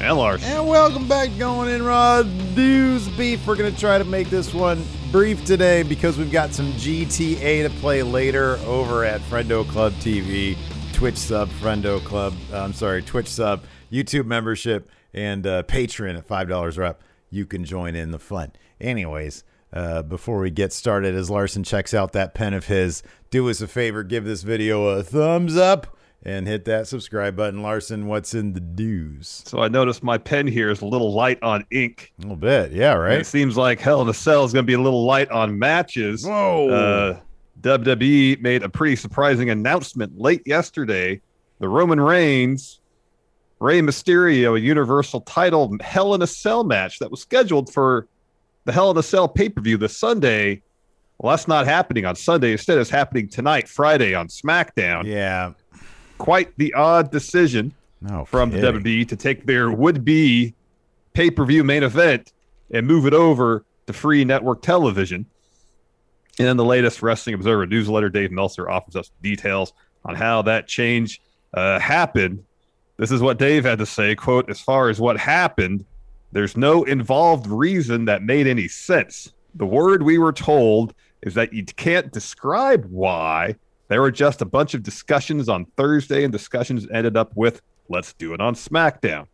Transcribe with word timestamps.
And 0.00 0.16
Lars. 0.16 0.42
And 0.44 0.66
welcome 0.66 1.06
back 1.06 1.28
Going 1.38 1.68
In 1.68 1.84
Raw 1.84 2.22
News 2.56 3.06
Beef. 3.10 3.46
We're 3.46 3.54
going 3.54 3.72
to 3.72 3.78
try 3.78 3.98
to 3.98 4.04
make 4.04 4.30
this 4.30 4.54
one 4.54 4.82
brief 5.12 5.44
today 5.44 5.82
because 5.82 6.16
we've 6.16 6.32
got 6.32 6.54
some 6.54 6.72
GTA 6.72 7.68
to 7.68 7.70
play 7.80 8.02
later 8.02 8.56
over 8.64 9.04
at 9.04 9.20
Friendo 9.20 9.68
Club 9.68 9.92
TV, 9.94 10.56
Twitch 10.94 11.18
sub, 11.18 11.50
Friendo 11.50 12.02
Club, 12.02 12.32
uh, 12.50 12.62
I'm 12.62 12.72
sorry, 12.72 13.02
Twitch 13.02 13.28
sub, 13.28 13.62
YouTube 13.92 14.24
membership, 14.24 14.90
and 15.12 15.46
uh, 15.46 15.64
Patreon 15.64 16.16
at 16.16 16.26
$5 16.26 16.78
or 16.78 16.82
up. 16.82 17.02
You 17.28 17.44
can 17.44 17.66
join 17.66 17.94
in 17.94 18.10
the 18.10 18.18
fun. 18.18 18.52
Anyways, 18.80 19.44
uh, 19.70 20.02
before 20.02 20.40
we 20.40 20.50
get 20.50 20.72
started, 20.72 21.14
as 21.14 21.28
Larson 21.28 21.62
checks 21.62 21.92
out 21.92 22.12
that 22.12 22.32
pen 22.32 22.54
of 22.54 22.68
his, 22.68 23.02
do 23.28 23.50
us 23.50 23.60
a 23.60 23.68
favor, 23.68 24.02
give 24.02 24.24
this 24.24 24.44
video 24.44 24.86
a 24.86 25.02
thumbs 25.02 25.58
up 25.58 25.94
and 26.22 26.46
hit 26.46 26.64
that 26.66 26.86
subscribe 26.86 27.36
button. 27.36 27.62
Larson, 27.62 28.06
what's 28.06 28.34
in 28.34 28.52
the 28.52 28.60
news? 28.60 29.42
So 29.46 29.60
I 29.60 29.68
noticed 29.68 30.02
my 30.02 30.18
pen 30.18 30.46
here 30.46 30.70
is 30.70 30.82
a 30.82 30.86
little 30.86 31.12
light 31.14 31.42
on 31.42 31.64
ink. 31.70 32.12
A 32.18 32.22
little 32.22 32.36
bit, 32.36 32.72
yeah, 32.72 32.92
And 32.92 33.02
right. 33.02 33.20
It 33.20 33.26
seems 33.26 33.56
like 33.56 33.80
Hell 33.80 34.02
in 34.02 34.08
a 34.08 34.14
Cell 34.14 34.44
is 34.44 34.52
going 34.52 34.64
to 34.64 34.66
be 34.66 34.74
a 34.74 34.80
little 34.80 35.04
light 35.04 35.30
on 35.30 35.58
matches. 35.58 36.26
Whoa. 36.26 36.68
Uh, 36.68 37.20
WWE 37.62 38.40
made 38.40 38.62
a 38.62 38.68
pretty 38.68 38.96
surprising 38.96 39.50
announcement 39.50 40.18
late 40.18 40.42
yesterday. 40.46 41.20
The 41.58 41.68
Roman 41.68 42.00
Reigns, 42.00 42.80
Rey 43.58 43.80
Mysterio, 43.80 44.56
a 44.56 44.60
Universal 44.60 45.22
title 45.22 45.76
Hell 45.80 46.14
in 46.14 46.22
a 46.22 46.26
Cell 46.26 46.64
match 46.64 46.98
that 47.00 47.10
was 47.10 47.20
scheduled 47.20 47.72
for 47.72 48.08
the 48.64 48.72
Hell 48.72 48.90
in 48.90 48.96
a 48.96 49.02
Cell 49.02 49.28
pay 49.28 49.48
per 49.48 49.60
view 49.60 49.76
this 49.76 49.96
Sunday. 49.96 50.62
Well, 51.18 51.32
that's 51.32 51.46
not 51.48 51.66
happening 51.66 52.06
on 52.06 52.16
Sunday. 52.16 52.52
Instead, 52.52 52.78
it's 52.78 52.88
happening 52.88 53.28
tonight, 53.28 53.68
Friday 53.68 54.14
on 54.14 54.28
SmackDown. 54.28 55.04
yeah. 55.04 55.52
Quite 56.20 56.56
the 56.58 56.74
odd 56.74 57.10
decision. 57.10 57.74
No, 58.02 58.24
from 58.24 58.50
kidding. 58.50 58.82
the 58.82 59.04
WWE 59.04 59.08
to 59.08 59.16
take 59.16 59.44
their 59.44 59.70
would 59.70 60.04
be 60.04 60.54
pay 61.12 61.30
per 61.30 61.44
view 61.44 61.64
main 61.64 61.82
event 61.82 62.32
and 62.70 62.86
move 62.86 63.06
it 63.06 63.14
over 63.14 63.64
to 63.86 63.92
free 63.92 64.24
network 64.24 64.62
television. 64.62 65.26
And 66.38 66.46
then 66.46 66.56
the 66.56 66.64
latest 66.64 67.02
Wrestling 67.02 67.34
Observer 67.34 67.66
newsletter, 67.66 68.08
Dave 68.08 68.30
Meltzer 68.30 68.70
offers 68.70 68.96
us 68.96 69.10
details 69.22 69.72
on 70.04 70.14
how 70.14 70.42
that 70.42 70.66
change 70.66 71.20
uh, 71.52 71.78
happened. 71.78 72.44
This 72.96 73.10
is 73.10 73.20
what 73.20 73.38
Dave 73.38 73.64
had 73.64 73.78
to 73.78 73.86
say 73.86 74.14
quote, 74.14 74.48
as 74.48 74.60
far 74.60 74.88
as 74.88 75.00
what 75.00 75.18
happened, 75.18 75.84
there's 76.32 76.56
no 76.56 76.84
involved 76.84 77.46
reason 77.46 78.04
that 78.04 78.22
made 78.22 78.46
any 78.46 78.68
sense. 78.68 79.32
The 79.54 79.66
word 79.66 80.02
we 80.02 80.18
were 80.18 80.32
told 80.32 80.94
is 81.22 81.34
that 81.34 81.52
you 81.52 81.64
can't 81.64 82.12
describe 82.12 82.86
why. 82.86 83.56
There 83.90 84.00
were 84.00 84.12
just 84.12 84.40
a 84.40 84.44
bunch 84.44 84.74
of 84.74 84.84
discussions 84.84 85.48
on 85.48 85.66
Thursday, 85.76 86.22
and 86.22 86.32
discussions 86.32 86.86
ended 86.92 87.16
up 87.16 87.32
with 87.34 87.60
let's 87.88 88.12
do 88.12 88.32
it 88.34 88.40
on 88.40 88.54
SmackDown. 88.54 89.26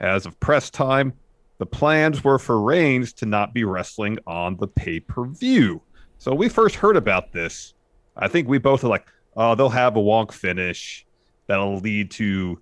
As 0.00 0.24
of 0.24 0.40
press 0.40 0.70
time, 0.70 1.12
the 1.58 1.66
plans 1.66 2.24
were 2.24 2.38
for 2.38 2.62
Reigns 2.62 3.12
to 3.12 3.26
not 3.26 3.52
be 3.52 3.64
wrestling 3.64 4.18
on 4.26 4.56
the 4.56 4.66
pay 4.66 5.00
per 5.00 5.26
view. 5.26 5.82
So 6.16 6.34
we 6.34 6.48
first 6.48 6.76
heard 6.76 6.96
about 6.96 7.32
this. 7.32 7.74
I 8.16 8.26
think 8.26 8.48
we 8.48 8.56
both 8.56 8.82
are 8.84 8.88
like, 8.88 9.06
oh, 9.36 9.54
they'll 9.54 9.68
have 9.68 9.96
a 9.96 10.00
wonk 10.00 10.32
finish 10.32 11.04
that'll 11.46 11.76
lead 11.76 12.10
to 12.12 12.58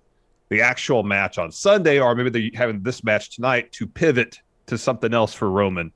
the 0.49 0.61
actual 0.61 1.03
match 1.03 1.37
on 1.37 1.53
Sunday, 1.53 2.01
or 2.01 2.15
maybe 2.15 2.31
they're 2.31 2.49
having 2.53 2.83
this 2.83 3.01
match 3.01 3.33
tonight 3.33 3.71
to 3.71 3.87
pivot 3.87 4.41
to 4.65 4.77
something 4.77 5.13
else 5.13 5.33
for 5.33 5.49
Roman 5.49 5.93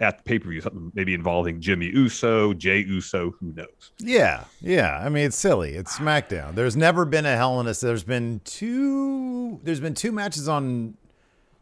at 0.00 0.18
the 0.18 0.24
pay 0.24 0.38
per 0.38 0.48
view, 0.48 0.60
something 0.60 0.92
maybe 0.94 1.14
involving 1.14 1.60
Jimmy 1.60 1.86
Uso, 1.86 2.54
Jey 2.54 2.78
Uso, 2.84 3.32
who 3.40 3.52
knows. 3.54 3.90
Yeah, 3.98 4.44
yeah. 4.60 4.98
I 5.04 5.08
mean, 5.08 5.26
it's 5.26 5.36
silly. 5.36 5.74
It's 5.74 5.98
SmackDown. 5.98 6.54
There's 6.54 6.76
never 6.76 7.04
been 7.04 7.26
a 7.26 7.36
Hell 7.36 7.60
in 7.60 7.66
a. 7.66 7.74
Cell 7.74 7.88
there's 7.88 8.04
been 8.04 8.40
two. 8.44 9.60
There's 9.62 9.80
been 9.80 9.94
two 9.94 10.12
matches 10.12 10.48
on. 10.48 10.96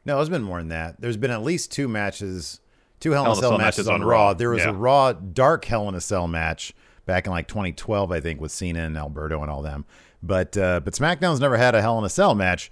No, 0.04 0.16
there's 0.16 0.28
been 0.28 0.42
more 0.42 0.58
than 0.58 0.68
that. 0.68 1.00
There's 1.00 1.16
been 1.16 1.30
at 1.30 1.42
least 1.42 1.72
two 1.72 1.88
matches, 1.88 2.60
two 3.00 3.12
Hell 3.12 3.24
in 3.26 3.32
a 3.32 3.34
Cell, 3.36 3.58
matches, 3.58 3.88
on 3.88 4.02
Raw. 4.04 4.34
There 4.34 4.50
was 4.50 4.62
Yeah. 4.64 4.70
a 4.70 4.72
Raw 4.74 5.12
Dark 5.12 5.64
Hell 5.64 5.88
in 5.88 5.94
a 5.94 6.00
Cell 6.00 6.28
match 6.28 6.72
back 7.06 7.26
in 7.26 7.32
like 7.32 7.48
2012, 7.48 8.12
I 8.12 8.20
think, 8.20 8.40
with 8.40 8.52
Cena 8.52 8.80
and 8.80 8.96
Alberto 8.96 9.40
and 9.42 9.50
all 9.50 9.62
them. 9.62 9.84
But 10.22 10.56
uh, 10.56 10.80
but 10.80 10.94
SmackDown's 10.94 11.40
never 11.40 11.56
had 11.56 11.74
a 11.74 11.80
Hell 11.82 11.98
in 11.98 12.04
a 12.04 12.08
Cell 12.08 12.34
match. 12.34 12.70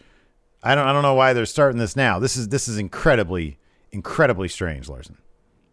I 0.62 0.74
don't 0.74 0.86
I 0.86 0.92
don't 0.92 1.02
know 1.02 1.14
why 1.14 1.32
they're 1.32 1.46
starting 1.46 1.78
this 1.78 1.96
now. 1.96 2.18
This 2.18 2.36
is 2.36 2.48
this 2.48 2.68
is 2.68 2.78
incredibly 2.78 3.58
incredibly 3.92 4.48
strange, 4.48 4.88
Larson. 4.88 5.18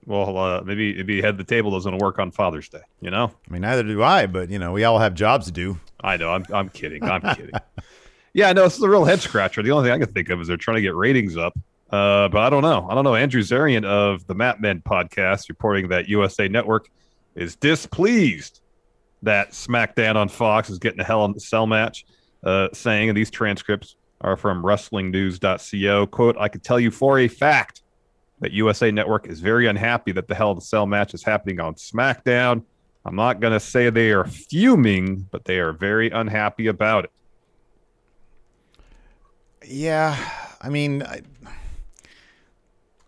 Well, 0.06 0.38
uh, 0.38 0.62
maybe 0.62 0.96
maybe 0.96 1.22
head 1.22 1.38
the 1.38 1.44
table 1.44 1.72
doesn't 1.72 1.98
work 2.00 2.18
on 2.18 2.32
Father's 2.32 2.70
Day. 2.70 2.82
You 3.02 3.12
know, 3.12 3.32
I 3.48 3.54
mean, 3.54 3.62
neither 3.62 3.84
do 3.84 4.02
I, 4.02 4.26
but 4.26 4.50
you 4.50 4.58
know, 4.58 4.72
we 4.72 4.84
all 4.84 5.00
have 5.00 5.14
jobs 5.14 5.46
to 5.46 5.52
do. 5.52 5.80
I 6.04 6.18
know. 6.18 6.32
I'm 6.32 6.46
I'm 6.52 6.70
kidding. 6.70 7.04
I'm 7.04 7.22
kidding. 7.36 7.54
Yeah, 8.34 8.54
no, 8.54 8.64
this 8.64 8.78
is 8.78 8.84
a 8.84 8.90
real 8.90 9.04
head 9.04 9.20
scratcher. 9.20 9.62
The 9.62 9.72
only 9.72 9.90
thing 9.90 10.02
I 10.02 10.06
can 10.06 10.14
think 10.14 10.30
of 10.30 10.40
is 10.40 10.48
they're 10.48 10.56
trying 10.56 10.76
to 10.76 10.82
get 10.82 10.96
ratings 10.96 11.36
up. 11.36 11.54
Uh, 11.90 12.30
but 12.30 12.38
I 12.38 12.50
don't 12.50 12.62
know. 12.62 12.88
I 12.90 12.96
don't 12.96 13.04
know. 13.04 13.16
Andrew 13.16 13.42
Zarian 13.42 13.84
of 13.84 14.26
the 14.26 14.34
Mat 14.34 14.62
Men 14.62 14.82
podcast 14.82 15.50
reporting 15.50 15.90
that 15.90 16.08
USA 16.08 16.48
Network 16.48 16.90
is 17.36 17.58
displeased 17.58 18.62
that 19.24 19.52
SmackDown 19.52 20.16
on 20.16 20.30
Fox 20.30 20.70
is 20.70 20.80
getting 20.80 21.02
a 21.02 21.04
Hell 21.04 21.26
in 21.26 21.34
a 21.36 21.40
Cell 21.40 21.68
match, 21.68 22.06
uh, 22.46 22.70
saying, 22.74 23.10
and 23.10 23.18
these 23.18 23.30
transcripts 23.30 23.98
are 24.22 24.38
from 24.38 24.64
WrestlingNews.co. 24.64 26.08
"Quote: 26.08 26.38
I 26.38 26.48
could 26.48 26.64
tell 26.64 26.80
you 26.80 26.90
for 26.90 27.20
a 27.20 27.28
fact 27.28 27.82
that 28.42 28.52
USA 28.52 28.92
Network 28.92 29.28
is 29.28 29.40
very 29.40 29.68
unhappy 29.68 30.12
that 30.12 30.28
the 30.28 30.36
Hell 30.36 30.52
in 30.52 30.58
a 30.58 30.62
Cell 30.62 30.86
match 30.86 31.14
is 31.14 31.24
happening 31.24 31.60
on 31.60 31.76
SmackDown. 31.76 32.64
I'm 33.06 33.16
not 33.16 33.40
going 33.40 33.54
to 33.54 33.60
say 33.60 33.90
they 33.90 34.12
are 34.12 34.26
fuming, 34.26 35.28
but 35.32 35.46
they 35.46 35.60
are 35.60 35.72
very 35.72 36.10
unhappy 36.10 36.68
about 36.68 37.06
it." 37.06 37.12
Yeah, 39.66 40.18
I 40.60 40.70
mean, 40.70 41.04
I, 41.04 41.22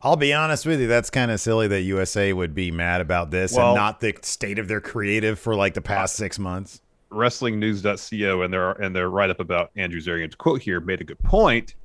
I'll 0.02 0.16
be 0.16 0.34
honest 0.34 0.66
with 0.66 0.80
you. 0.80 0.88
That's 0.88 1.10
kind 1.10 1.32
of 1.32 1.40
silly 1.40 1.68
that 1.68 1.82
USA 1.82 2.32
would 2.32 2.54
be 2.54 2.72
mad 2.72 3.02
about 3.02 3.32
this 3.32 3.54
Well- 3.54 3.70
and 3.70 3.76
not 3.76 4.00
the 4.00 4.16
state 4.22 4.60
of 4.60 4.68
their 4.68 4.82
creative 4.82 5.40
for 5.40 5.56
like 5.56 5.74
the 5.74 5.82
past 5.82 6.16
six 6.16 6.38
months. 6.38 6.82
WrestlingNews.co 7.12 8.42
and 8.42 8.52
their 8.52 8.72
and 8.72 8.96
their 8.96 9.08
write 9.10 9.30
up 9.30 9.40
about 9.40 9.70
Andrew 9.76 10.02
Zarian's 10.02 10.34
quote 10.34 10.64
here 10.64 10.80
made 10.80 11.00
a 11.00 11.04
good 11.04 11.20
point 11.20 11.76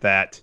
that 0.00 0.40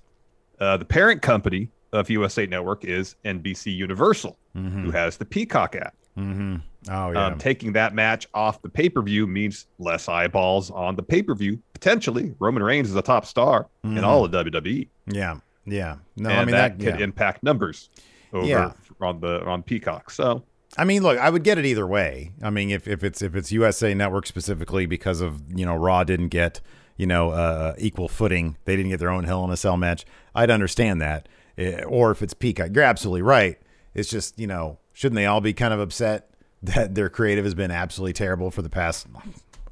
uh, 0.62 0.78
the 0.78 0.86
parent 0.86 1.22
company 1.22 1.70
of 1.94 2.10
USA 2.10 2.46
Network 2.46 2.86
is 2.86 3.16
NBC 3.26 3.76
Universal, 3.76 4.38
who 4.54 4.92
has 4.92 5.18
the 5.18 5.26
Peacock 5.26 5.76
app. 5.76 5.96
Mm-hmm. 6.18 6.56
Oh 6.90 7.12
yeah, 7.12 7.26
Um, 7.28 7.38
taking 7.38 7.72
that 7.74 7.94
match 7.94 8.28
off 8.34 8.62
the 8.62 8.70
pay 8.70 8.90
per 8.90 9.02
view 9.02 9.26
means 9.28 9.68
less 9.80 10.10
eyeballs 10.10 10.72
on 10.72 10.96
the 10.96 11.04
pay 11.04 11.22
per 11.24 11.34
view. 11.36 11.60
Potentially, 11.74 12.34
Roman 12.40 12.64
Reigns 12.64 12.90
is 12.90 12.96
a 12.96 13.02
top 13.02 13.26
star 13.26 13.68
in 13.84 14.04
all 14.04 14.26
of 14.26 14.32
WWE, 14.32 14.88
yeah, 15.08 15.38
yeah. 15.66 15.98
No, 16.18 16.30
and 16.30 16.40
I 16.40 16.46
mean 16.46 16.52
that, 16.54 16.78
that. 16.80 16.84
could 16.86 17.00
yeah. 17.00 17.04
impact 17.04 17.44
numbers 17.44 17.90
over 18.34 18.46
Yeah. 18.46 18.74
on 19.00 19.20
the 19.20 19.44
on 19.46 19.64
Peacock. 19.64 20.12
So 20.12 20.44
I 20.78 20.84
mean, 20.86 21.02
look, 21.04 21.18
I 21.18 21.30
would 21.30 21.44
get 21.44 21.58
it 21.58 21.66
either 21.66 21.86
way. 21.88 22.32
I 22.42 22.50
mean, 22.50 22.70
if, 22.72 22.88
if 22.88 23.04
it's 23.04 23.22
if 23.22 23.36
it's 23.36 23.52
USA 23.52 23.94
Network 23.94 24.26
specifically 24.28 24.86
because 24.86 25.22
of 25.22 25.42
you 25.56 25.66
know 25.66 25.76
Raw 25.76 26.04
didn't 26.04 26.30
get 26.30 26.62
you 26.98 27.08
know 27.08 27.30
uh, 27.32 27.74
equal 27.78 28.08
footing, 28.10 28.58
they 28.66 28.76
didn't 28.76 28.90
get 28.90 29.00
their 29.00 29.10
own 29.12 29.24
Hell 29.24 29.44
in 29.46 29.52
a 29.52 29.58
Cell 29.58 29.78
match. 29.78 30.06
I'd 30.36 30.52
understand 30.52 31.00
that. 31.02 31.28
Eh, 31.58 31.84
or 31.84 32.12
if 32.12 32.22
it's 32.22 32.34
Peacock, 32.34 32.70
you're 32.74 32.84
absolutely 32.84 33.22
right. 33.22 33.60
It's 33.94 34.10
just 34.10 34.40
you 34.40 34.48
know 34.48 34.80
shouldn't 34.94 35.16
they 35.16 35.26
all 35.26 35.42
be 35.42 35.54
kind 35.54 35.74
of 35.74 35.80
upset 35.80 36.30
that 36.64 36.96
their 36.96 37.10
creative 37.10 37.46
has 37.46 37.56
been 37.56 37.72
absolutely 37.72 38.14
terrible 38.14 38.52
for 38.52 38.62
the 38.62 38.70
past 38.70 39.08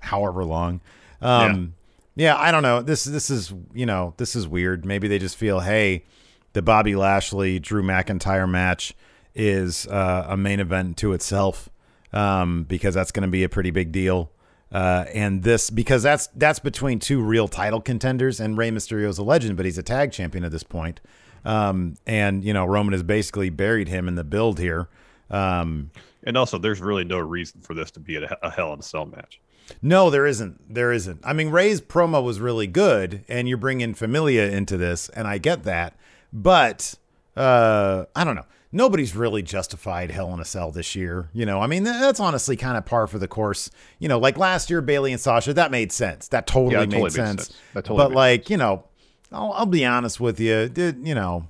however 0.01 0.43
long? 0.43 0.81
Um, 1.21 1.73
yeah. 2.15 2.33
yeah, 2.33 2.41
I 2.41 2.51
don't 2.51 2.63
know. 2.63 2.81
This 2.81 3.03
this 3.03 3.29
is 3.29 3.53
you 3.73 3.85
know 3.85 4.13
this 4.17 4.35
is 4.35 4.47
weird. 4.47 4.85
Maybe 4.85 5.07
they 5.07 5.19
just 5.19 5.37
feel 5.37 5.59
hey, 5.61 6.05
the 6.53 6.61
Bobby 6.61 6.95
Lashley 6.95 7.59
Drew 7.59 7.83
McIntyre 7.83 8.49
match 8.49 8.93
is 9.35 9.87
uh, 9.87 10.25
a 10.27 10.35
main 10.35 10.59
event 10.59 10.97
to 10.97 11.13
itself 11.13 11.69
um, 12.13 12.63
because 12.63 12.93
that's 12.95 13.11
going 13.11 13.23
to 13.23 13.31
be 13.31 13.43
a 13.43 13.49
pretty 13.49 13.71
big 13.71 13.91
deal. 13.91 14.31
Uh, 14.71 15.05
and 15.13 15.41
this 15.43 15.69
because 15.69 16.03
that's 16.03 16.27
that's 16.27 16.59
between 16.59 16.99
two 16.99 17.21
real 17.21 17.47
title 17.47 17.81
contenders, 17.81 18.39
and 18.39 18.55
Rey 18.57 18.69
Mysterio 18.69 19.07
is 19.07 19.17
a 19.17 19.23
legend, 19.23 19.57
but 19.57 19.65
he's 19.65 19.79
a 19.79 19.83
tag 19.83 20.11
champion 20.11 20.43
at 20.43 20.51
this 20.51 20.63
point. 20.63 20.99
Um, 21.45 21.95
and 22.05 22.43
you 22.43 22.53
know 22.53 22.65
Roman 22.65 22.93
has 22.93 23.03
basically 23.03 23.49
buried 23.49 23.87
him 23.87 24.07
in 24.07 24.15
the 24.15 24.23
build 24.23 24.59
here. 24.59 24.89
Um, 25.29 25.91
and 26.23 26.37
also, 26.37 26.57
there's 26.57 26.81
really 26.81 27.05
no 27.05 27.19
reason 27.19 27.61
for 27.61 27.73
this 27.73 27.91
to 27.91 27.99
be 27.99 28.17
a, 28.17 28.37
a 28.41 28.49
Hell 28.49 28.73
in 28.73 28.79
a 28.79 28.83
Cell 28.83 29.05
match. 29.05 29.39
No, 29.81 30.09
there 30.09 30.25
isn't. 30.25 30.73
There 30.73 30.91
isn't. 30.91 31.21
I 31.23 31.33
mean, 31.33 31.49
Rey's 31.49 31.79
promo 31.79 32.23
was 32.23 32.39
really 32.39 32.67
good, 32.67 33.23
and 33.29 33.47
you're 33.47 33.57
bringing 33.57 33.93
Familia 33.93 34.49
into 34.49 34.77
this, 34.77 35.09
and 35.09 35.27
I 35.27 35.37
get 35.37 35.63
that. 35.63 35.95
But 36.33 36.95
uh, 37.35 38.05
I 38.15 38.23
don't 38.23 38.35
know 38.35 38.45
nobody's 38.71 39.15
really 39.15 39.41
justified 39.41 40.11
Hell 40.11 40.33
in 40.33 40.39
a 40.39 40.45
Cell 40.45 40.71
this 40.71 40.95
year. 40.95 41.29
You 41.33 41.45
know, 41.45 41.59
I 41.59 41.67
mean, 41.67 41.83
that's 41.83 42.19
honestly 42.19 42.55
kind 42.55 42.77
of 42.77 42.85
par 42.85 43.07
for 43.07 43.19
the 43.19 43.27
course. 43.27 43.69
You 43.99 44.07
know, 44.07 44.19
like 44.19 44.37
last 44.37 44.69
year, 44.69 44.81
Bayley 44.81 45.11
and 45.11 45.21
Sasha, 45.21 45.53
that 45.53 45.71
made 45.71 45.91
sense. 45.91 46.27
That 46.29 46.47
totally, 46.47 46.73
yeah, 46.73 46.81
made, 46.81 46.91
totally 46.91 47.09
sense. 47.11 47.47
sense. 47.47 47.59
Totally 47.73 47.97
but 47.97 48.11
like, 48.11 48.41
sense. 48.41 48.49
you 48.49 48.57
know, 48.57 48.83
I'll, 49.31 49.51
I'll, 49.53 49.65
be 49.65 49.85
honest 49.85 50.19
with 50.19 50.39
you, 50.39 50.69
did 50.69 51.07
you 51.07 51.15
know 51.15 51.49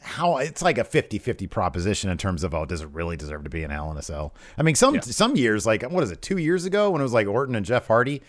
how 0.00 0.38
it's 0.38 0.62
like 0.62 0.78
a 0.78 0.84
50-50 0.84 1.48
proposition 1.50 2.10
in 2.10 2.18
terms 2.18 2.44
of 2.44 2.54
oh, 2.54 2.64
does 2.64 2.80
it 2.80 2.88
really 2.88 3.16
deserve 3.16 3.44
to 3.44 3.50
be 3.50 3.62
in 3.62 3.70
Hell 3.70 3.90
in 3.90 3.96
a 3.96 4.02
Cell? 4.02 4.34
I 4.56 4.62
mean, 4.62 4.74
some 4.74 4.96
yeah. 4.96 5.00
some 5.02 5.36
years, 5.36 5.66
like 5.66 5.82
what 5.82 6.04
is 6.04 6.10
it, 6.10 6.22
two 6.22 6.38
years 6.38 6.64
ago 6.64 6.90
when 6.90 7.00
it 7.00 7.04
was 7.04 7.12
like 7.12 7.26
Orton 7.26 7.54
and 7.54 7.66
Jeff 7.66 7.86
Hardy. 7.86 8.22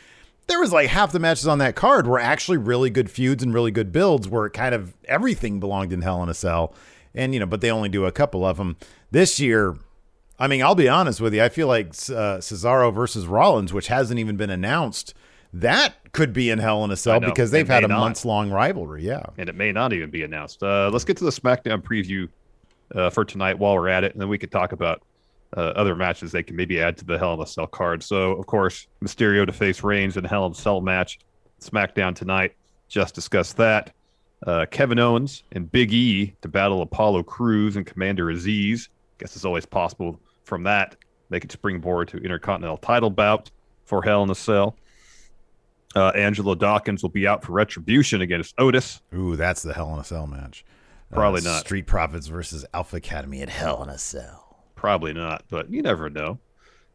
There 0.47 0.59
was 0.59 0.73
like 0.73 0.89
half 0.89 1.11
the 1.11 1.19
matches 1.19 1.47
on 1.47 1.59
that 1.59 1.75
card 1.75 2.07
were 2.07 2.17
actually 2.17 2.57
really 2.57 2.89
good 2.89 3.11
feuds 3.11 3.43
and 3.43 3.53
really 3.53 3.69
good 3.69 3.91
builds 3.91 4.27
where 4.27 4.49
kind 4.49 4.73
of 4.73 4.95
everything 5.05 5.59
belonged 5.59 5.93
in 5.93 6.01
Hell 6.01 6.23
in 6.23 6.29
a 6.29 6.33
Cell 6.33 6.73
and 7.13 7.33
you 7.33 7.39
know, 7.39 7.45
but 7.45 7.61
they 7.61 7.71
only 7.71 7.89
do 7.89 8.05
a 8.05 8.11
couple 8.11 8.45
of 8.45 8.57
them 8.57 8.77
this 9.11 9.39
year. 9.39 9.75
I 10.37 10.47
mean, 10.47 10.61
I'll 10.61 10.75
be 10.75 10.87
honest 10.87 11.19
with 11.19 11.33
you. 11.33 11.43
I 11.43 11.49
feel 11.49 11.67
like 11.67 11.87
uh, 11.87 12.39
Cesaro 12.39 12.93
versus 12.93 13.27
Rollins, 13.27 13.73
which 13.73 13.87
hasn't 13.87 14.19
even 14.19 14.37
been 14.37 14.49
announced, 14.49 15.13
that 15.53 15.95
could 16.11 16.33
be 16.33 16.49
in 16.49 16.59
Hell 16.59 16.83
in 16.83 16.91
a 16.91 16.95
Cell 16.95 17.19
because 17.19 17.51
they've 17.51 17.67
had 17.67 17.83
a 17.83 17.87
months 17.87 18.25
long 18.25 18.51
rivalry. 18.51 19.03
Yeah, 19.03 19.23
and 19.37 19.49
it 19.49 19.55
may 19.55 19.71
not 19.71 19.93
even 19.93 20.09
be 20.09 20.23
announced. 20.23 20.61
Uh, 20.61 20.89
let's 20.91 21.05
get 21.05 21.17
to 21.17 21.25
the 21.25 21.31
SmackDown 21.31 21.81
preview 21.81 22.29
uh, 22.93 23.09
for 23.09 23.25
tonight 23.25 23.57
while 23.57 23.73
we're 23.75 23.89
at 23.89 24.03
it, 24.03 24.13
and 24.13 24.21
then 24.21 24.29
we 24.29 24.37
could 24.37 24.51
talk 24.51 24.71
about 24.71 25.01
uh, 25.55 25.61
other 25.75 25.95
matches 25.95 26.31
they 26.31 26.43
can 26.43 26.55
maybe 26.55 26.79
add 26.81 26.97
to 26.97 27.05
the 27.05 27.17
Hell 27.17 27.33
in 27.33 27.41
a 27.41 27.47
Cell 27.47 27.67
card. 27.67 28.03
So, 28.03 28.33
of 28.33 28.45
course, 28.45 28.87
Mysterio 29.03 29.45
to 29.45 29.51
face 29.51 29.83
Reigns 29.83 30.17
in 30.17 30.23
Hell 30.23 30.45
in 30.45 30.51
a 30.51 30.55
Cell 30.55 30.81
match, 30.81 31.19
SmackDown 31.59 32.15
tonight. 32.15 32.55
Just 32.87 33.15
discussed 33.15 33.57
that. 33.57 33.93
Uh, 34.45 34.65
Kevin 34.71 34.99
Owens 34.99 35.43
and 35.51 35.69
Big 35.69 35.91
E 35.91 36.33
to 36.41 36.47
battle 36.47 36.81
Apollo 36.81 37.23
Crews 37.23 37.75
and 37.75 37.85
Commander 37.85 38.27
Azeez. 38.27 38.87
Guess 39.17 39.35
it's 39.35 39.45
always 39.45 39.65
possible 39.65 40.19
from 40.43 40.63
that. 40.63 40.95
They 41.29 41.39
could 41.39 41.51
springboard 41.51 42.07
to 42.09 42.17
Intercontinental 42.17 42.77
title 42.77 43.09
bout 43.09 43.51
for 43.85 44.01
Hell 44.01 44.23
in 44.23 44.29
a 44.29 44.35
Cell. 44.35 44.77
Uh, 45.95 46.09
Angelo 46.09 46.55
Dawkins 46.55 47.01
will 47.01 47.09
be 47.09 47.27
out 47.27 47.43
for 47.43 47.53
retribution 47.53 48.21
against 48.21 48.53
Otis. 48.57 49.01
Ooh, 49.13 49.35
that's 49.35 49.63
the 49.63 49.73
Hell 49.73 49.93
in 49.93 49.99
a 49.99 50.03
Cell 50.03 50.27
match. 50.27 50.63
Probably 51.11 51.41
uh, 51.41 51.45
not. 51.45 51.59
Street 51.61 51.87
Profits 51.87 52.27
versus 52.27 52.65
Alpha 52.73 52.97
Academy 52.97 53.41
at 53.41 53.49
Hell 53.49 53.81
in 53.83 53.89
a 53.89 53.97
Cell. 53.97 54.63
Probably 54.75 55.13
not, 55.13 55.43
but 55.49 55.71
you 55.71 55.81
never 55.81 56.09
know. 56.09 56.39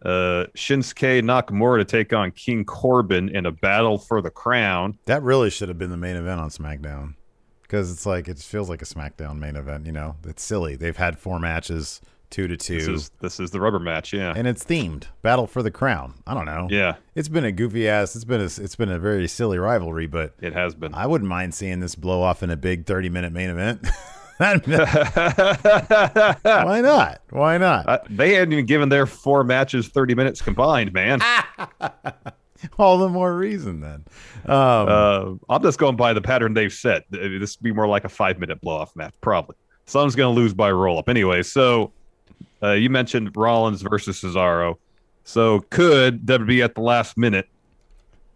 Uh, 0.05 0.47
Shinsuke 0.55 1.23
Nakamura 1.23 1.79
to 1.79 1.85
take 1.85 2.13
on 2.13 2.31
King 2.31 2.65
Corbin 2.65 3.35
in 3.35 3.47
a 3.47 3.51
battle 3.51 3.99
for 3.99 4.21
the 4.21 4.31
crown. 4.31 4.99
That 5.07 5.23
really 5.23 5.51
should 5.51 5.69
have 5.69 5.79
been 5.79 5.91
the 5.91 5.97
main 5.97 6.17
event 6.17 6.41
on 6.41 6.51
SmackDown 6.51 7.15
because 7.63 7.91
it's 7.91 8.05
like 8.05 8.29
it 8.29 8.39
feels 8.39 8.69
like 8.69 8.83
a 8.83 8.87
SmackDown 8.87 9.39
main 9.39 9.57
event. 9.57 9.87
You 9.87 9.93
know, 9.93 10.17
it's 10.25 10.43
silly. 10.43 10.77
They've 10.77 10.97
had 10.97 11.19
four 11.19 11.39
matches, 11.41 12.01
two 12.35 12.49
to 12.49 12.57
two. 12.57 12.79
This 12.79 12.89
is 12.89 13.11
this 13.21 13.41
is 13.41 13.51
the 13.53 13.61
rubber 13.61 13.79
match, 13.79 14.13
yeah, 14.13 14.35
and 14.37 14.49
it's 14.49 14.65
themed 14.65 15.05
Battle 15.23 15.47
for 15.47 15.63
the 15.63 15.71
Crown. 15.71 16.15
I 16.27 16.35
don't 16.35 16.47
know. 16.47 16.67
Yeah, 16.69 16.97
it's 17.15 17.29
been 17.29 17.45
a 17.45 17.53
goofy 17.53 17.89
ass. 17.89 18.17
It's 18.17 18.25
been 18.25 18.41
a 18.41 18.45
it's 18.45 18.75
been 18.75 18.91
a 18.91 18.99
very 18.99 19.29
silly 19.29 19.59
rivalry, 19.59 20.09
but 20.09 20.35
it 20.41 20.53
has 20.53 20.75
been. 20.75 20.93
I 20.95 21.07
wouldn't 21.07 21.31
mind 21.31 21.55
seeing 21.55 21.79
this 21.79 21.95
blow 21.95 22.23
off 22.23 22.43
in 22.43 22.51
a 22.51 22.57
big 22.57 22.87
thirty 22.87 23.09
minute 23.09 23.33
main 23.33 23.51
event. 23.51 23.87
Why 24.39 24.57
not? 26.81 27.21
Why 27.31 27.57
not? 27.57 27.89
Uh, 27.89 27.99
they 28.11 28.35
hadn't 28.35 28.53
even 28.53 28.67
given 28.67 28.89
their 28.89 29.07
four 29.07 29.45
matches 29.45 29.87
30 29.87 30.17
minutes 30.17 30.43
combined, 30.43 30.93
man. 30.93 31.21
all 32.79 32.99
the 32.99 33.09
more 33.09 33.37
reason 33.37 33.81
then. 33.81 34.05
Um, 34.47 34.89
uh, 34.89 35.35
I'm 35.49 35.63
just 35.63 35.79
going 35.79 35.95
by 35.95 36.13
the 36.15 36.21
pattern 36.21 36.53
they've 36.53 36.73
set. 36.73 37.05
This 37.11 37.57
would 37.57 37.63
be 37.63 37.73
more 37.73 37.87
like 37.87 38.03
a 38.03 38.09
five 38.09 38.41
minute 38.41 38.61
blow 38.61 38.75
off 38.75 38.97
match, 38.97 39.15
probably. 39.21 39.55
Someone's 39.87 40.17
going 40.17 40.35
to 40.35 40.41
lose 40.41 40.53
by 40.53 40.73
roll 40.73 40.99
up. 40.99 41.09
Anyway, 41.09 41.45
so 41.45 41.93
uh, 42.65 42.73
you 42.73 42.89
mentioned 42.89 43.37
Rollins 43.37 43.83
versus 43.83 44.21
Cesaro. 44.21 44.77
So 45.25 45.61
could 45.71 46.25
WWE 46.27 46.65
at 46.65 46.75
the 46.75 46.81
last 46.81 47.17
minute 47.17 47.49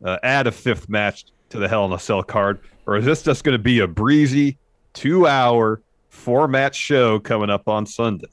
uh, 0.04 0.18
add 0.22 0.46
a 0.46 0.52
fifth 0.52 0.88
match 0.88 1.26
to 1.50 1.58
the 1.58 1.68
Hell 1.68 1.86
in 1.86 1.92
a 1.92 1.98
Cell 1.98 2.22
card? 2.22 2.60
Or 2.86 2.96
is 2.96 3.04
this 3.04 3.22
just 3.22 3.44
going 3.44 3.56
to 3.56 3.62
be 3.62 3.80
a 3.80 3.86
breezy 3.86 4.58
two 4.92 5.26
hour, 5.26 5.80
four 6.08 6.48
match 6.48 6.76
show 6.76 7.18
coming 7.18 7.50
up 7.50 7.68
on 7.68 7.86
Sunday? 7.86 8.28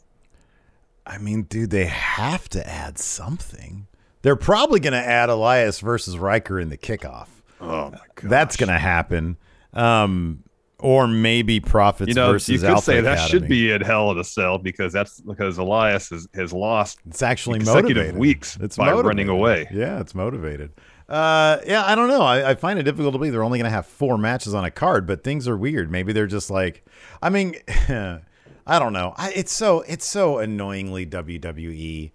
I 1.06 1.18
mean, 1.18 1.44
dude, 1.44 1.70
they 1.70 1.86
have 1.86 2.50
to 2.50 2.68
add 2.68 2.98
something. 2.98 3.88
They're 4.22 4.36
probably 4.36 4.80
going 4.80 4.94
to 4.94 5.06
add 5.06 5.30
Elias 5.30 5.80
versus 5.80 6.18
Ryker 6.18 6.60
in 6.60 6.70
the 6.70 6.78
kickoff. 6.78 7.28
Oh 7.62 7.92
my 7.92 8.00
god, 8.16 8.30
that's 8.32 8.58
going 8.58 8.72
to 8.72 8.80
happen. 8.80 9.38
Um, 9.74 10.44
or 10.80 11.08
maybe 11.08 11.60
Profits 11.60 12.10
you 12.10 12.14
know, 12.14 12.34
versus 12.34 12.50
you 12.50 12.60
could 12.60 12.70
Alpha 12.70 12.82
say 12.82 13.02
that 13.02 13.30
should 13.30 13.48
be 13.48 13.72
in 13.72 13.82
Hell 13.82 14.12
in 14.12 14.20
a 14.20 14.24
Cell 14.24 14.58
because 14.58 14.92
that's 14.94 15.22
because 15.22 15.58
Elias 15.58 16.10
has, 16.10 16.28
has 16.34 16.54
lost. 16.54 17.00
It's 17.08 17.22
actually 17.22 17.60
motivated. 17.60 18.18
weeks 18.18 18.58
it's 18.62 18.78
by 18.78 18.86
motivated. 18.86 19.06
running 19.06 19.30
away. 19.30 19.68
Yeah, 19.72 20.00
it's 20.00 20.14
motivated. 20.14 20.72
Uh, 21.08 21.60
yeah, 21.68 21.86
I 21.86 21.96
don't 21.96 22.08
know. 22.08 22.22
I, 22.22 22.52
I 22.52 22.56
find 22.56 22.80
it 22.80 22.84
difficult 22.84 23.14
to 23.14 23.20
believe 23.20 23.32
they're 23.32 23.44
only 23.44 23.60
going 23.60 23.70
to 23.70 23.76
have 23.76 23.86
four 23.86 24.18
matches 24.18 24.54
on 24.54 24.66
a 24.66 24.72
card, 24.72 25.06
but 25.06 25.24
things 25.24 25.48
are 25.48 25.56
weird. 25.56 25.92
Maybe 25.92 26.14
they're 26.14 26.26
just 26.26 26.50
like, 26.50 26.84
I 27.22 27.30
mean, 27.30 27.56
I 27.68 28.80
don't 28.80 28.94
know. 28.94 29.14
I, 29.16 29.32
it's 29.34 29.54
so 29.54 29.82
it's 29.82 30.06
so 30.06 30.40
annoyingly 30.40 31.06
WWE. 31.06 32.12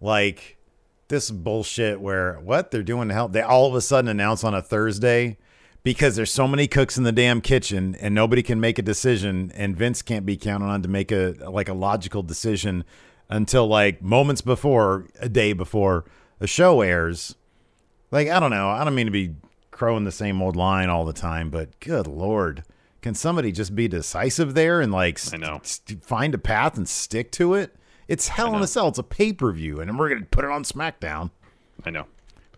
Like 0.00 0.58
this 1.08 1.30
bullshit 1.30 2.00
where 2.00 2.34
what 2.40 2.70
they're 2.70 2.82
doing 2.82 3.08
to 3.08 3.14
help 3.14 3.32
they 3.32 3.40
all 3.42 3.66
of 3.66 3.74
a 3.74 3.80
sudden 3.80 4.08
announce 4.08 4.44
on 4.44 4.54
a 4.54 4.60
Thursday 4.62 5.38
because 5.84 6.16
there's 6.16 6.32
so 6.32 6.48
many 6.48 6.66
cooks 6.66 6.98
in 6.98 7.04
the 7.04 7.12
damn 7.12 7.40
kitchen 7.40 7.94
and 8.00 8.14
nobody 8.14 8.42
can 8.42 8.58
make 8.58 8.78
a 8.78 8.82
decision 8.82 9.52
and 9.54 9.76
Vince 9.76 10.02
can't 10.02 10.26
be 10.26 10.36
counted 10.36 10.64
on 10.64 10.82
to 10.82 10.88
make 10.88 11.12
a 11.12 11.36
like 11.48 11.68
a 11.68 11.74
logical 11.74 12.24
decision 12.24 12.84
until 13.28 13.66
like 13.68 14.02
moments 14.02 14.40
before 14.40 15.06
a 15.20 15.28
day 15.28 15.52
before 15.52 16.04
a 16.40 16.46
show 16.46 16.80
airs. 16.80 17.36
Like 18.10 18.28
I 18.28 18.40
don't 18.40 18.50
know, 18.50 18.70
I 18.70 18.82
don't 18.82 18.94
mean 18.94 19.06
to 19.06 19.12
be 19.12 19.36
crowing 19.70 20.04
the 20.04 20.12
same 20.12 20.40
old 20.42 20.56
line 20.56 20.88
all 20.88 21.04
the 21.04 21.12
time, 21.12 21.50
but 21.50 21.78
good 21.80 22.06
lord. 22.06 22.64
Can 23.02 23.14
somebody 23.14 23.52
just 23.52 23.76
be 23.76 23.86
decisive 23.86 24.54
there 24.54 24.80
and 24.80 24.90
like 24.90 25.20
I 25.32 25.36
know. 25.36 25.60
St- 25.62 26.02
find 26.02 26.34
a 26.34 26.38
path 26.38 26.78
and 26.78 26.88
stick 26.88 27.30
to 27.32 27.52
it? 27.54 27.76
It's 28.08 28.28
Hell 28.28 28.54
in 28.56 28.62
a 28.62 28.66
Cell. 28.66 28.88
It's 28.88 28.98
a 28.98 29.02
pay 29.02 29.32
per 29.32 29.50
view, 29.52 29.80
and 29.80 29.98
we're 29.98 30.08
gonna 30.10 30.26
put 30.26 30.44
it 30.44 30.50
on 30.50 30.62
SmackDown. 30.62 31.30
I 31.84 31.90
know. 31.90 32.06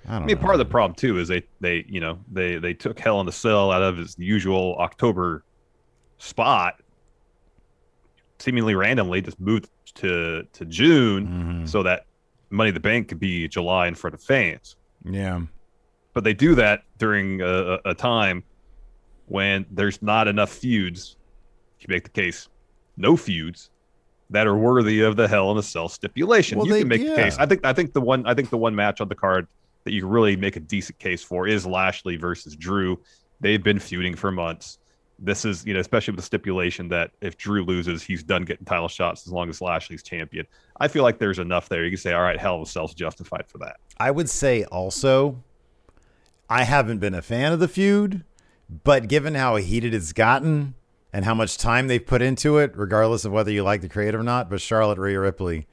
I, 0.06 0.16
I 0.16 0.18
mean, 0.20 0.36
know. 0.36 0.42
part 0.42 0.54
of 0.54 0.58
the 0.58 0.64
problem 0.64 0.94
too 0.94 1.18
is 1.18 1.28
they 1.28 1.42
they 1.60 1.84
you 1.88 2.00
know 2.00 2.18
they 2.30 2.56
they 2.58 2.74
took 2.74 2.98
Hell 2.98 3.20
in 3.20 3.28
a 3.28 3.32
Cell 3.32 3.70
out 3.70 3.82
of 3.82 3.98
its 3.98 4.16
usual 4.18 4.76
October 4.78 5.44
spot, 6.18 6.80
seemingly 8.38 8.74
randomly, 8.74 9.20
just 9.20 9.40
moved 9.40 9.68
to 9.96 10.44
to 10.52 10.64
June 10.64 11.26
mm-hmm. 11.26 11.66
so 11.66 11.82
that 11.82 12.06
Money 12.50 12.70
the 12.70 12.80
Bank 12.80 13.08
could 13.08 13.20
be 13.20 13.48
July 13.48 13.88
in 13.88 13.94
front 13.94 14.14
of 14.14 14.22
fans. 14.22 14.76
Yeah, 15.04 15.40
but 16.12 16.24
they 16.24 16.34
do 16.34 16.54
that 16.54 16.82
during 16.98 17.42
a, 17.42 17.78
a 17.84 17.94
time 17.94 18.44
when 19.26 19.66
there's 19.70 20.00
not 20.02 20.28
enough 20.28 20.50
feuds. 20.50 21.16
You 21.80 21.86
make 21.90 22.04
the 22.04 22.10
case, 22.10 22.48
no 22.96 23.16
feuds 23.16 23.70
that 24.30 24.46
are 24.46 24.56
worthy 24.56 25.02
of 25.02 25.16
the 25.16 25.28
Hell 25.28 25.52
in 25.52 25.58
a 25.58 25.62
Cell 25.62 25.88
stipulation. 25.88 26.58
Well, 26.58 26.66
you 26.66 26.72
they, 26.72 26.78
can 26.80 26.88
make 26.88 27.02
yeah. 27.02 27.12
a 27.12 27.16
case. 27.16 27.36
I 27.38 27.46
think 27.46 27.64
I 27.64 27.72
think 27.72 27.92
the 27.92 28.00
one 28.00 28.26
I 28.26 28.34
think 28.34 28.50
the 28.50 28.56
one 28.56 28.74
match 28.74 29.00
on 29.00 29.08
the 29.08 29.14
card 29.14 29.46
that 29.86 29.92
you 29.92 30.02
can 30.02 30.10
really 30.10 30.36
make 30.36 30.56
a 30.56 30.60
decent 30.60 30.98
case 30.98 31.22
for 31.22 31.46
is 31.48 31.64
Lashley 31.64 32.16
versus 32.16 32.54
Drew. 32.54 33.00
They've 33.40 33.62
been 33.62 33.78
feuding 33.78 34.14
for 34.14 34.30
months. 34.30 34.78
this 35.18 35.46
is 35.46 35.64
you 35.64 35.72
know 35.72 35.80
especially 35.80 36.12
with 36.12 36.18
the 36.18 36.26
stipulation 36.26 36.88
that 36.88 37.12
if 37.22 37.38
Drew 37.38 37.64
loses, 37.64 38.02
he's 38.02 38.22
done 38.22 38.44
getting 38.44 38.66
title 38.66 38.88
shots 38.88 39.26
as 39.26 39.32
long 39.32 39.48
as 39.48 39.62
Lashley's 39.62 40.02
champion. 40.02 40.46
I 40.78 40.88
feel 40.88 41.04
like 41.04 41.18
there's 41.18 41.38
enough 41.38 41.70
there. 41.70 41.84
You 41.84 41.92
can 41.92 41.98
say, 41.98 42.12
all 42.12 42.22
right, 42.22 42.38
hell 42.38 42.56
of 42.56 42.62
a 42.62 42.66
self 42.66 42.94
justified 42.94 43.46
for 43.48 43.58
that. 43.58 43.76
I 43.98 44.10
would 44.10 44.28
say 44.28 44.64
also, 44.64 45.42
I 46.50 46.64
haven't 46.64 46.98
been 46.98 47.14
a 47.14 47.22
fan 47.22 47.52
of 47.52 47.60
the 47.60 47.68
feud, 47.68 48.24
but 48.84 49.08
given 49.08 49.34
how 49.34 49.56
heated 49.56 49.94
it's 49.94 50.12
gotten 50.12 50.74
and 51.12 51.24
how 51.24 51.34
much 51.34 51.56
time 51.56 51.86
they've 51.86 52.04
put 52.04 52.20
into 52.20 52.58
it, 52.58 52.72
regardless 52.74 53.24
of 53.24 53.32
whether 53.32 53.50
you 53.50 53.62
like 53.62 53.80
the 53.80 53.88
creative 53.88 54.20
or 54.20 54.24
not, 54.24 54.50
but 54.50 54.60
Charlotte 54.60 54.98
Rhea 54.98 55.18
Ripley 55.20 55.66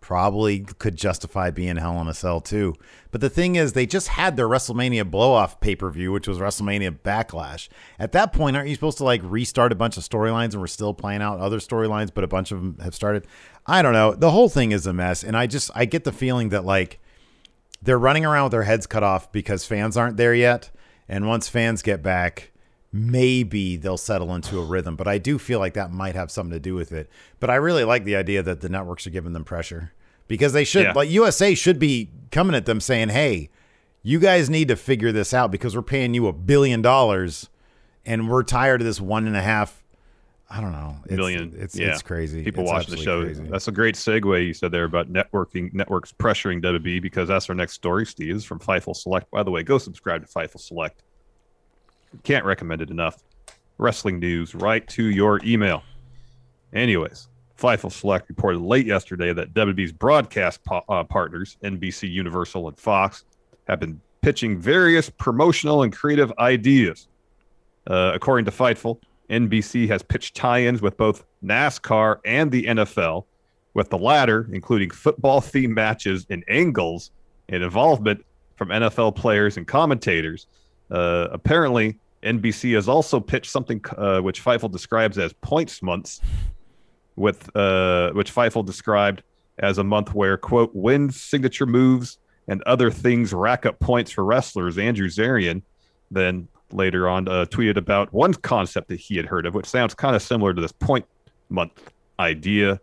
probably 0.00 0.60
could 0.60 0.96
justify 0.96 1.50
being 1.50 1.76
Hell 1.76 2.00
in 2.00 2.08
a 2.08 2.14
Cell 2.14 2.40
too. 2.40 2.74
But 3.10 3.20
the 3.20 3.30
thing 3.30 3.56
is, 3.56 3.72
they 3.72 3.86
just 3.86 4.08
had 4.08 4.36
their 4.36 4.48
WrestleMania 4.48 5.10
blow 5.10 5.32
off 5.32 5.60
pay 5.60 5.74
per 5.74 5.90
view, 5.90 6.12
which 6.12 6.28
was 6.28 6.38
WrestleMania 6.38 6.98
Backlash. 7.00 7.68
At 7.98 8.12
that 8.12 8.32
point, 8.32 8.56
aren't 8.56 8.68
you 8.68 8.74
supposed 8.74 8.98
to 8.98 9.04
like 9.04 9.20
restart 9.24 9.72
a 9.72 9.76
bunch 9.76 9.96
of 9.96 10.02
storylines 10.04 10.52
and 10.52 10.60
we're 10.60 10.66
still 10.66 10.94
playing 10.94 11.22
out 11.22 11.40
other 11.40 11.58
storylines, 11.58 12.10
but 12.12 12.24
a 12.24 12.28
bunch 12.28 12.52
of 12.52 12.60
them 12.60 12.78
have 12.82 12.94
started? 12.94 13.26
I 13.66 13.82
don't 13.82 13.92
know. 13.92 14.14
The 14.14 14.30
whole 14.30 14.48
thing 14.48 14.72
is 14.72 14.86
a 14.86 14.92
mess. 14.92 15.24
And 15.24 15.36
I 15.36 15.46
just, 15.46 15.70
I 15.74 15.84
get 15.86 16.04
the 16.04 16.12
feeling 16.12 16.50
that 16.50 16.64
like 16.64 17.00
they're 17.82 17.98
running 17.98 18.24
around 18.24 18.44
with 18.44 18.52
their 18.52 18.62
heads 18.64 18.86
cut 18.86 19.02
off 19.02 19.32
because 19.32 19.64
fans 19.64 19.96
aren't 19.96 20.16
there 20.16 20.34
yet. 20.34 20.70
And 21.08 21.26
once 21.26 21.48
fans 21.48 21.82
get 21.82 22.02
back, 22.02 22.52
maybe 22.96 23.76
they'll 23.76 23.96
settle 23.96 24.34
into 24.34 24.58
a 24.58 24.64
rhythm. 24.64 24.96
But 24.96 25.08
I 25.08 25.18
do 25.18 25.38
feel 25.38 25.58
like 25.58 25.74
that 25.74 25.92
might 25.92 26.14
have 26.14 26.30
something 26.30 26.52
to 26.52 26.60
do 26.60 26.74
with 26.74 26.92
it. 26.92 27.08
But 27.40 27.50
I 27.50 27.56
really 27.56 27.84
like 27.84 28.04
the 28.04 28.16
idea 28.16 28.42
that 28.42 28.60
the 28.60 28.68
networks 28.68 29.06
are 29.06 29.10
giving 29.10 29.32
them 29.32 29.44
pressure 29.44 29.92
because 30.28 30.52
they 30.52 30.64
should, 30.64 30.84
Yeah. 30.84 30.92
like 30.94 31.10
USA 31.10 31.54
should 31.54 31.78
be 31.78 32.10
coming 32.30 32.54
at 32.56 32.66
them 32.66 32.80
saying, 32.80 33.10
hey, 33.10 33.50
you 34.02 34.18
guys 34.18 34.48
need 34.48 34.68
to 34.68 34.76
figure 34.76 35.12
this 35.12 35.34
out 35.34 35.50
because 35.50 35.74
we're 35.76 35.82
paying 35.82 36.14
you 36.14 36.26
a 36.26 36.32
billion 36.32 36.80
dollars 36.82 37.48
and 38.04 38.28
we're 38.30 38.42
tired 38.44 38.80
of 38.80 38.86
this 38.86 39.00
one 39.00 39.26
and 39.26 39.36
a 39.36 39.42
half. 39.42 39.82
I 40.48 40.60
don't 40.60 40.70
know. 40.70 40.94
It's, 41.06 41.14
Million. 41.14 41.52
It's, 41.58 41.76
yeah. 41.76 41.88
it's 41.88 42.02
crazy. 42.02 42.44
People 42.44 42.62
It's 42.62 42.70
watching 42.72 42.94
the 42.94 43.02
show. 43.02 43.24
crazy. 43.24 43.42
That's 43.50 43.66
a 43.66 43.72
great 43.72 43.96
segue 43.96 44.46
you 44.46 44.54
said 44.54 44.70
there 44.70 44.84
about 44.84 45.12
networking 45.12 45.74
networks 45.74 46.12
pressuring 46.12 46.62
WWE 46.62 47.02
because 47.02 47.26
that's 47.26 47.48
our 47.48 47.54
next 47.56 47.72
story, 47.72 48.06
Steve, 48.06 48.36
is 48.36 48.44
from 48.44 48.60
Fightful 48.60 48.94
Select. 48.94 49.28
By 49.32 49.42
the 49.42 49.50
way, 49.50 49.64
go 49.64 49.76
subscribe 49.78 50.24
to 50.24 50.32
Fightful 50.32 50.60
Select. 50.60 51.02
Can't 52.22 52.44
recommend 52.44 52.82
it 52.82 52.90
enough. 52.90 53.22
Wrestling 53.78 54.18
news 54.18 54.54
right 54.54 54.86
to 54.88 55.04
your 55.04 55.40
email. 55.44 55.82
Anyways, 56.72 57.28
Fightful 57.58 57.92
Select 57.92 58.28
reported 58.28 58.60
late 58.60 58.86
yesterday 58.86 59.32
that 59.32 59.54
WWE's 59.54 59.92
broadcast 59.92 60.62
po- 60.64 60.84
uh, 60.88 61.04
partners, 61.04 61.56
NBC, 61.62 62.10
Universal, 62.10 62.68
and 62.68 62.78
Fox, 62.78 63.24
have 63.66 63.80
been 63.80 64.00
pitching 64.20 64.58
various 64.58 65.08
promotional 65.08 65.82
and 65.82 65.92
creative 65.92 66.32
ideas. 66.38 67.08
Uh, 67.86 68.12
according 68.14 68.44
to 68.44 68.50
Fightful, 68.50 68.98
NBC 69.30 69.88
has 69.88 70.02
pitched 70.02 70.34
tie 70.34 70.62
ins 70.62 70.82
with 70.82 70.96
both 70.96 71.24
NASCAR 71.44 72.18
and 72.24 72.50
the 72.50 72.64
NFL, 72.64 73.24
with 73.74 73.90
the 73.90 73.98
latter 73.98 74.48
including 74.52 74.90
football 74.90 75.40
themed 75.40 75.70
matches 75.70 76.26
and 76.30 76.44
angles 76.48 77.10
and 77.48 77.62
involvement 77.62 78.24
from 78.56 78.68
NFL 78.68 79.14
players 79.16 79.56
and 79.56 79.66
commentators. 79.66 80.46
Uh, 80.90 81.28
apparently, 81.32 81.98
NBC 82.22 82.74
has 82.74 82.88
also 82.88 83.20
pitched 83.20 83.50
something 83.50 83.80
uh, 83.96 84.20
which 84.20 84.44
Fightful 84.44 84.70
describes 84.70 85.18
as 85.18 85.32
points 85.34 85.82
months, 85.82 86.20
with 87.14 87.54
uh, 87.56 88.10
which 88.12 88.34
Fightful 88.34 88.64
described 88.64 89.22
as 89.58 89.78
a 89.78 89.84
month 89.84 90.14
where 90.14 90.36
quote 90.36 90.74
wins, 90.74 91.20
signature 91.20 91.66
moves, 91.66 92.18
and 92.48 92.62
other 92.62 92.90
things 92.90 93.32
rack 93.32 93.66
up 93.66 93.78
points 93.80 94.10
for 94.10 94.24
wrestlers. 94.24 94.78
Andrew 94.78 95.08
Zarian 95.08 95.62
then 96.10 96.48
later 96.72 97.08
on 97.08 97.28
uh, 97.28 97.44
tweeted 97.46 97.76
about 97.76 98.12
one 98.12 98.34
concept 98.34 98.88
that 98.88 99.00
he 99.00 99.16
had 99.16 99.26
heard 99.26 99.46
of, 99.46 99.54
which 99.54 99.66
sounds 99.66 99.94
kind 99.94 100.14
of 100.14 100.22
similar 100.22 100.54
to 100.54 100.60
this 100.60 100.72
point 100.72 101.04
month 101.48 101.92
idea, 102.18 102.80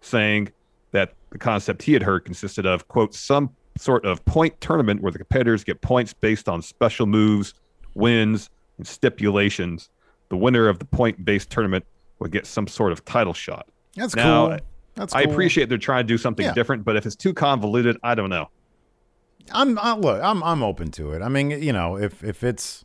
saying 0.00 0.50
that 0.92 1.12
the 1.30 1.38
concept 1.38 1.82
he 1.82 1.92
had 1.92 2.02
heard 2.02 2.24
consisted 2.24 2.66
of 2.66 2.88
quote 2.88 3.14
some 3.14 3.54
sort 3.76 4.04
of 4.04 4.24
point 4.24 4.60
tournament 4.60 5.02
where 5.02 5.12
the 5.12 5.18
competitors 5.18 5.64
get 5.64 5.80
points 5.80 6.12
based 6.12 6.48
on 6.48 6.62
special 6.62 7.06
moves, 7.06 7.54
wins, 7.94 8.50
and 8.78 8.86
stipulations. 8.86 9.88
The 10.28 10.36
winner 10.36 10.68
of 10.68 10.78
the 10.78 10.84
point-based 10.84 11.50
tournament 11.50 11.84
would 12.18 12.32
get 12.32 12.46
some 12.46 12.66
sort 12.66 12.92
of 12.92 13.04
title 13.04 13.34
shot. 13.34 13.66
That's 13.94 14.16
Now, 14.16 14.48
cool. 14.48 14.58
That's 14.94 15.14
I 15.14 15.24
cool. 15.24 15.32
appreciate 15.32 15.68
they're 15.68 15.78
trying 15.78 16.04
to 16.04 16.08
do 16.08 16.18
something 16.18 16.44
Yeah. 16.46 16.52
different, 16.54 16.84
but 16.84 16.96
if 16.96 17.06
it's 17.06 17.16
too 17.16 17.32
convoluted, 17.34 17.96
I 18.02 18.14
don't 18.14 18.30
know. 18.30 18.48
I'm 19.52 19.78
I, 19.78 19.94
look. 19.94 20.20
I'm 20.22 20.42
I'm 20.42 20.62
open 20.62 20.90
to 20.92 21.12
it. 21.12 21.22
I 21.22 21.28
mean, 21.28 21.50
you 21.50 21.72
know, 21.72 21.96
if 21.96 22.24
if 22.24 22.42
it's 22.42 22.84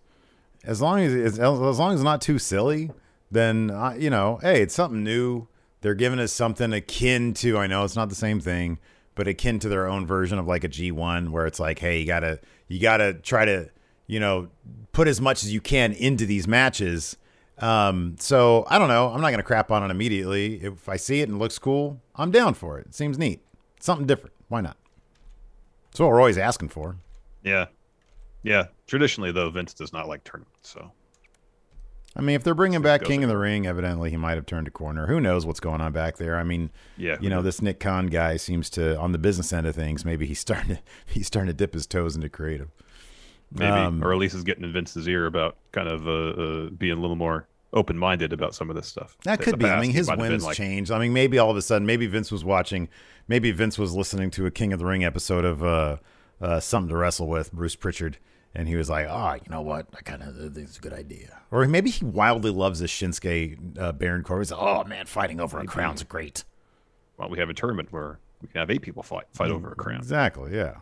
as 0.63 0.79
long 0.81 0.99
as 0.99 1.13
it's, 1.13 1.39
as 1.39 1.79
long 1.79 1.93
as 1.93 1.99
it's 2.01 2.03
not 2.03 2.21
too 2.21 2.37
silly, 2.37 2.91
then 3.31 3.71
I, 3.71 3.95
you 3.97 4.09
know, 4.11 4.37
hey, 4.43 4.61
it's 4.61 4.75
something 4.75 5.03
new. 5.03 5.47
They're 5.81 5.95
giving 5.95 6.19
us 6.19 6.31
something 6.31 6.71
akin 6.71 7.33
to. 7.35 7.57
I 7.57 7.65
know 7.65 7.83
it's 7.83 7.95
not 7.95 8.09
the 8.09 8.15
same 8.15 8.39
thing, 8.39 8.77
but 9.15 9.27
akin 9.27 9.59
to 9.59 9.69
their 9.69 9.87
own 9.87 10.05
version 10.05 10.39
of 10.39 10.47
like 10.47 10.63
a 10.63 10.69
G1, 10.69 11.29
where 11.29 11.45
it's 11.45 11.59
like, 11.59 11.79
hey, 11.79 11.99
you 11.99 12.05
gotta 12.05 12.39
you 12.67 12.79
gotta 12.79 13.13
try 13.13 13.45
to 13.45 13.69
you 14.07 14.19
know 14.19 14.49
put 14.91 15.07
as 15.07 15.21
much 15.21 15.43
as 15.43 15.53
you 15.53 15.61
can 15.61 15.93
into 15.93 16.25
these 16.25 16.47
matches. 16.47 17.17
Um, 17.57 18.15
so 18.19 18.65
I 18.69 18.79
don't 18.79 18.87
know. 18.87 19.09
I'm 19.09 19.21
not 19.21 19.31
gonna 19.31 19.43
crap 19.43 19.71
on 19.71 19.83
it 19.83 19.91
immediately. 19.91 20.55
If 20.63 20.89
I 20.89 20.97
see 20.97 21.21
it 21.21 21.29
and 21.29 21.37
it 21.37 21.39
looks 21.39 21.59
cool, 21.59 22.01
I'm 22.15 22.31
down 22.31 22.53
for 22.53 22.79
it. 22.79 22.87
It 22.87 22.95
seems 22.95 23.17
neat. 23.17 23.41
Something 23.79 24.07
different. 24.07 24.35
Why 24.47 24.61
not? 24.61 24.77
That's 25.91 25.99
what 25.99 26.09
we're 26.09 26.19
always 26.19 26.37
asking 26.37 26.69
for. 26.69 26.97
Yeah. 27.43 27.65
Yeah. 28.43 28.67
Traditionally, 28.87 29.31
though, 29.31 29.49
Vince 29.49 29.73
does 29.73 29.91
not 29.93 30.07
like 30.07 30.23
tournaments. 30.23 30.69
So, 30.69 30.91
I 32.15 32.21
mean, 32.21 32.35
if 32.35 32.43
they're 32.43 32.55
bringing 32.55 32.81
back 32.81 33.03
King 33.03 33.23
of 33.23 33.29
the 33.29 33.37
Ring, 33.37 33.65
evidently 33.65 34.09
he 34.09 34.17
might 34.17 34.35
have 34.35 34.45
turned 34.45 34.67
a 34.67 34.71
corner. 34.71 35.07
Who 35.07 35.21
knows 35.21 35.45
what's 35.45 35.61
going 35.61 35.79
on 35.79 35.93
back 35.93 36.17
there? 36.17 36.37
I 36.37 36.43
mean, 36.43 36.69
yeah. 36.97 37.17
you 37.21 37.29
know, 37.29 37.41
this 37.41 37.61
Nick 37.61 37.79
Khan 37.79 38.07
guy 38.07 38.35
seems 38.35 38.69
to, 38.71 38.97
on 38.97 39.13
the 39.13 39.17
business 39.17 39.53
end 39.53 39.65
of 39.65 39.75
things, 39.75 40.03
maybe 40.03 40.25
he's 40.25 40.39
starting 40.39 40.75
to 40.75 40.81
he's 41.05 41.27
starting 41.27 41.47
to 41.47 41.53
dip 41.53 41.73
his 41.73 41.87
toes 41.87 42.15
into 42.15 42.27
creative. 42.27 42.69
maybe, 43.51 43.71
um, 43.71 44.03
or 44.03 44.11
at 44.11 44.19
least 44.19 44.35
is 44.35 44.43
getting 44.43 44.63
in 44.63 44.73
Vince's 44.73 45.07
ear 45.07 45.25
about 45.25 45.55
kind 45.71 45.87
of 45.87 46.07
uh, 46.07 46.11
uh, 46.11 46.69
being 46.69 46.97
a 46.97 47.01
little 47.01 47.15
more 47.15 47.47
open 47.73 47.97
minded 47.97 48.33
about 48.33 48.53
some 48.53 48.69
of 48.69 48.75
this 48.75 48.87
stuff. 48.87 49.15
That 49.23 49.41
could 49.41 49.57
be. 49.57 49.65
I 49.65 49.79
mean, 49.79 49.91
his 49.91 50.07
might 50.07 50.13
have 50.13 50.23
been 50.23 50.31
whims 50.31 50.45
like, 50.45 50.57
changed. 50.57 50.91
I 50.91 50.99
mean, 50.99 51.13
maybe 51.13 51.37
all 51.37 51.51
of 51.51 51.57
a 51.57 51.61
sudden, 51.61 51.85
maybe 51.85 52.07
Vince 52.07 52.31
was 52.31 52.43
watching, 52.43 52.89
maybe 53.27 53.51
Vince 53.51 53.77
was 53.77 53.95
listening 53.95 54.31
to 54.31 54.45
a 54.45 54.51
King 54.51 54.73
of 54.73 54.79
the 54.79 54.85
Ring 54.85 55.03
episode 55.03 55.45
of 55.45 55.63
uh, 55.63 55.97
uh, 56.41 56.59
Something 56.59 56.89
to 56.89 56.97
Wrestle 56.97 57.27
with 57.27 57.53
Bruce 57.53 57.75
Prichard, 57.75 58.17
and 58.55 58.67
he 58.67 58.75
was 58.75 58.89
like, 58.89 59.07
"Oh, 59.09 59.33
you 59.33 59.49
know 59.51 59.61
what? 59.61 59.87
I 59.95 60.01
kind 60.01 60.21
of 60.23 60.35
think 60.53 60.67
it's 60.67 60.77
a 60.77 60.81
good 60.81 60.93
idea." 60.93 61.39
Or 61.51 61.65
maybe 61.67 61.89
he 61.89 62.05
wildly 62.05 62.51
loves 62.51 62.79
this 62.79 62.91
Shinsuke 62.91 63.77
uh, 63.79 63.91
Baron 63.93 64.23
Corbin. 64.23 64.41
He's 64.41 64.51
like, 64.51 64.61
"Oh 64.61 64.83
man, 64.85 65.05
fighting 65.05 65.39
over 65.39 65.59
a 65.59 65.65
crown's 65.65 66.03
great." 66.03 66.43
Well, 67.17 67.29
we 67.29 67.37
have 67.39 67.49
a 67.49 67.53
tournament 67.53 67.91
where 67.91 68.19
we 68.41 68.47
can 68.47 68.59
have 68.59 68.71
eight 68.71 68.81
people 68.81 69.03
fight 69.03 69.25
fight 69.33 69.49
Mm, 69.51 69.55
over 69.55 69.71
a 69.71 69.75
crown. 69.75 69.97
Exactly. 69.99 70.55
Yeah. 70.55 70.75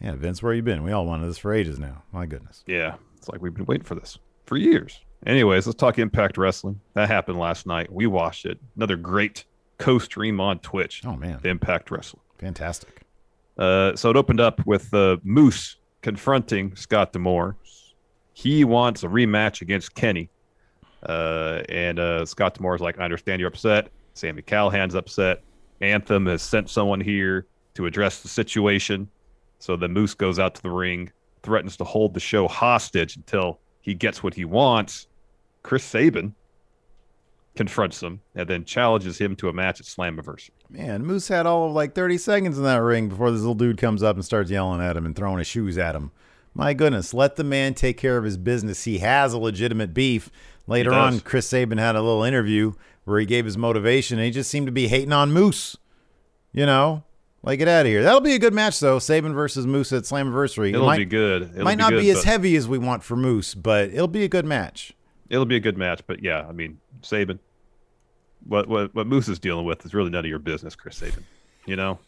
Yeah, 0.00 0.14
Vince, 0.14 0.42
where 0.42 0.52
you 0.52 0.62
been? 0.62 0.82
We 0.82 0.92
all 0.92 1.06
wanted 1.06 1.26
this 1.26 1.38
for 1.38 1.54
ages 1.54 1.78
now. 1.78 2.02
My 2.12 2.26
goodness. 2.26 2.62
Yeah, 2.66 2.96
it's 3.16 3.28
like 3.30 3.40
we've 3.40 3.54
been 3.54 3.64
waiting 3.64 3.84
for 3.86 3.94
this 3.94 4.18
for 4.44 4.56
years. 4.58 5.00
Anyways, 5.26 5.66
let's 5.66 5.78
talk 5.78 5.98
Impact 5.98 6.36
Wrestling. 6.36 6.80
That 6.92 7.08
happened 7.08 7.38
last 7.38 7.66
night. 7.66 7.90
We 7.90 8.06
watched 8.06 8.44
it. 8.44 8.58
Another 8.76 8.96
great 8.96 9.44
co-stream 9.78 10.38
on 10.40 10.58
Twitch. 10.58 11.00
Oh 11.06 11.16
man, 11.16 11.40
Impact 11.44 11.90
Wrestling. 11.90 12.22
fantastic. 12.38 13.00
Uh, 13.58 13.96
so 13.96 14.10
it 14.10 14.16
opened 14.16 14.38
up 14.40 14.64
with 14.66 14.92
uh, 14.92 15.16
Moose 15.24 15.76
confronting 16.06 16.72
Scott 16.76 17.12
D'Amore. 17.12 17.56
He 18.32 18.62
wants 18.62 19.02
a 19.02 19.08
rematch 19.08 19.60
against 19.60 19.96
Kenny. 19.96 20.30
Uh, 21.02 21.62
and 21.68 21.98
uh, 21.98 22.24
Scott 22.24 22.54
D'Amore's 22.54 22.80
like, 22.80 23.00
I 23.00 23.02
understand 23.02 23.40
you're 23.40 23.48
upset. 23.48 23.88
Sami 24.14 24.40
Callihan's 24.40 24.94
upset. 24.94 25.42
Anthem 25.80 26.26
has 26.26 26.42
sent 26.42 26.70
someone 26.70 27.00
here 27.00 27.48
to 27.74 27.86
address 27.86 28.22
the 28.22 28.28
situation. 28.28 29.08
So 29.58 29.74
the 29.74 29.88
Moose 29.88 30.14
goes 30.14 30.38
out 30.38 30.54
to 30.54 30.62
the 30.62 30.70
ring, 30.70 31.10
threatens 31.42 31.76
to 31.78 31.84
hold 31.84 32.14
the 32.14 32.20
show 32.20 32.46
hostage 32.46 33.16
until 33.16 33.58
he 33.80 33.92
gets 33.92 34.22
what 34.22 34.32
he 34.32 34.44
wants. 34.44 35.08
Chris 35.64 35.82
Sabin 35.82 36.36
confronts 37.56 38.02
him 38.02 38.20
and 38.34 38.48
then 38.48 38.64
challenges 38.64 39.18
him 39.18 39.34
to 39.36 39.48
a 39.48 39.52
match 39.52 39.80
at 39.80 39.86
Slammiversary. 39.86 40.50
Man, 40.70 41.04
Moose 41.04 41.28
had 41.28 41.46
all 41.46 41.66
of 41.66 41.72
like 41.72 41.94
30 41.94 42.18
seconds 42.18 42.58
in 42.58 42.64
that 42.64 42.76
ring 42.76 43.08
before 43.08 43.30
this 43.30 43.40
little 43.40 43.54
dude 43.54 43.78
comes 43.78 44.02
up 44.02 44.16
and 44.16 44.24
starts 44.24 44.50
yelling 44.50 44.80
at 44.80 44.96
him 44.96 45.06
and 45.06 45.16
throwing 45.16 45.38
his 45.38 45.46
shoes 45.46 45.78
at 45.78 45.94
him. 45.94 46.10
My 46.54 46.72
goodness, 46.72 47.12
let 47.12 47.36
the 47.36 47.44
man 47.44 47.74
take 47.74 47.98
care 47.98 48.16
of 48.16 48.24
his 48.24 48.38
business. 48.38 48.84
He 48.84 48.98
has 48.98 49.32
a 49.32 49.38
legitimate 49.38 49.92
beef. 49.92 50.30
Later 50.66 50.92
on, 50.92 51.20
Chris 51.20 51.46
Sabin 51.46 51.78
had 51.78 51.96
a 51.96 52.02
little 52.02 52.24
interview 52.24 52.72
where 53.04 53.20
he 53.20 53.26
gave 53.26 53.44
his 53.44 53.58
motivation 53.58 54.18
and 54.18 54.24
he 54.24 54.30
just 54.30 54.50
seemed 54.50 54.66
to 54.66 54.72
be 54.72 54.88
hating 54.88 55.12
on 55.12 55.32
Moose. 55.32 55.76
You 56.52 56.64
know, 56.64 57.04
like 57.42 57.58
get 57.58 57.68
out 57.68 57.82
of 57.82 57.86
here. 57.86 58.02
That'll 58.02 58.20
be 58.20 58.34
a 58.34 58.38
good 58.38 58.54
match 58.54 58.80
though. 58.80 58.98
Sabin 58.98 59.34
versus 59.34 59.66
Moose 59.66 59.92
at 59.92 60.02
Slammiversary. 60.02 60.70
It'll 60.70 60.86
might, 60.86 60.98
be 60.98 61.04
good. 61.04 61.42
It'll 61.42 61.64
might 61.64 61.78
not 61.78 61.90
good, 61.90 62.00
be 62.00 62.10
as 62.10 62.24
heavy 62.24 62.56
as 62.56 62.66
we 62.66 62.78
want 62.78 63.04
for 63.04 63.16
Moose, 63.16 63.54
but 63.54 63.90
it'll 63.90 64.08
be 64.08 64.24
a 64.24 64.28
good 64.28 64.44
match. 64.44 64.92
it'll 65.28 65.44
be 65.44 65.56
a 65.56 65.60
good 65.60 65.78
match. 65.78 66.02
But 66.06 66.22
yeah, 66.22 66.46
I 66.48 66.52
mean, 66.52 66.78
Saban, 67.02 67.38
what 68.46 68.68
what 68.68 68.94
what 68.94 69.06
Moose 69.06 69.28
is 69.28 69.38
dealing 69.38 69.64
with 69.66 69.84
is 69.84 69.94
really 69.94 70.10
none 70.10 70.24
of 70.24 70.28
your 70.28 70.38
business, 70.38 70.74
Chris 70.74 70.96
Sabin. 70.96 71.24
You 71.66 71.76
know, 71.76 71.98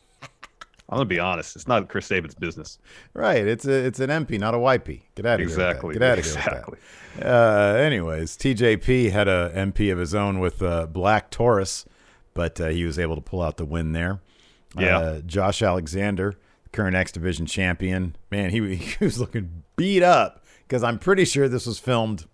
I'm 0.88 0.96
gonna 0.96 1.04
be 1.04 1.18
honest. 1.18 1.56
It's 1.56 1.68
not 1.68 1.88
Chris 1.88 2.06
Sabin's 2.06 2.34
business. 2.34 2.78
Right. 3.14 3.46
It's 3.46 3.66
a 3.66 3.72
it's 3.86 4.00
an 4.00 4.10
MP, 4.10 4.38
not 4.38 4.54
a 4.54 4.58
YP. 4.58 5.02
Get 5.14 5.26
out 5.26 5.40
of 5.40 5.46
Exactly. 5.46 5.94
here. 5.94 5.98
That. 6.00 6.00
Get 6.00 6.12
out 6.12 6.18
of 6.18 6.24
here. 6.24 6.34
Exactly. 6.38 6.78
Uh, 7.22 7.74
anyways, 7.78 8.36
TJP 8.36 9.10
had 9.10 9.26
a 9.28 9.52
MP 9.54 9.92
of 9.92 9.98
his 9.98 10.14
own 10.14 10.38
with 10.38 10.62
uh, 10.62 10.86
Black 10.86 11.30
Taurus, 11.30 11.84
but 12.34 12.60
uh, 12.60 12.68
he 12.68 12.84
was 12.84 12.98
able 12.98 13.16
to 13.16 13.20
pull 13.20 13.42
out 13.42 13.56
the 13.56 13.64
win 13.64 13.92
there. 13.92 14.20
Yeah. 14.78 14.98
Uh, 14.98 15.20
Josh 15.22 15.60
Alexander, 15.62 16.34
current 16.72 16.94
X 16.94 17.10
Division 17.10 17.46
champion, 17.46 18.14
man, 18.30 18.50
he, 18.50 18.74
he 18.76 19.04
was 19.04 19.18
looking 19.18 19.64
beat 19.76 20.02
up 20.04 20.44
because 20.66 20.82
I'm 20.84 20.98
pretty 20.98 21.24
sure 21.24 21.48
this 21.48 21.66
was 21.66 21.78
filmed 21.78 22.26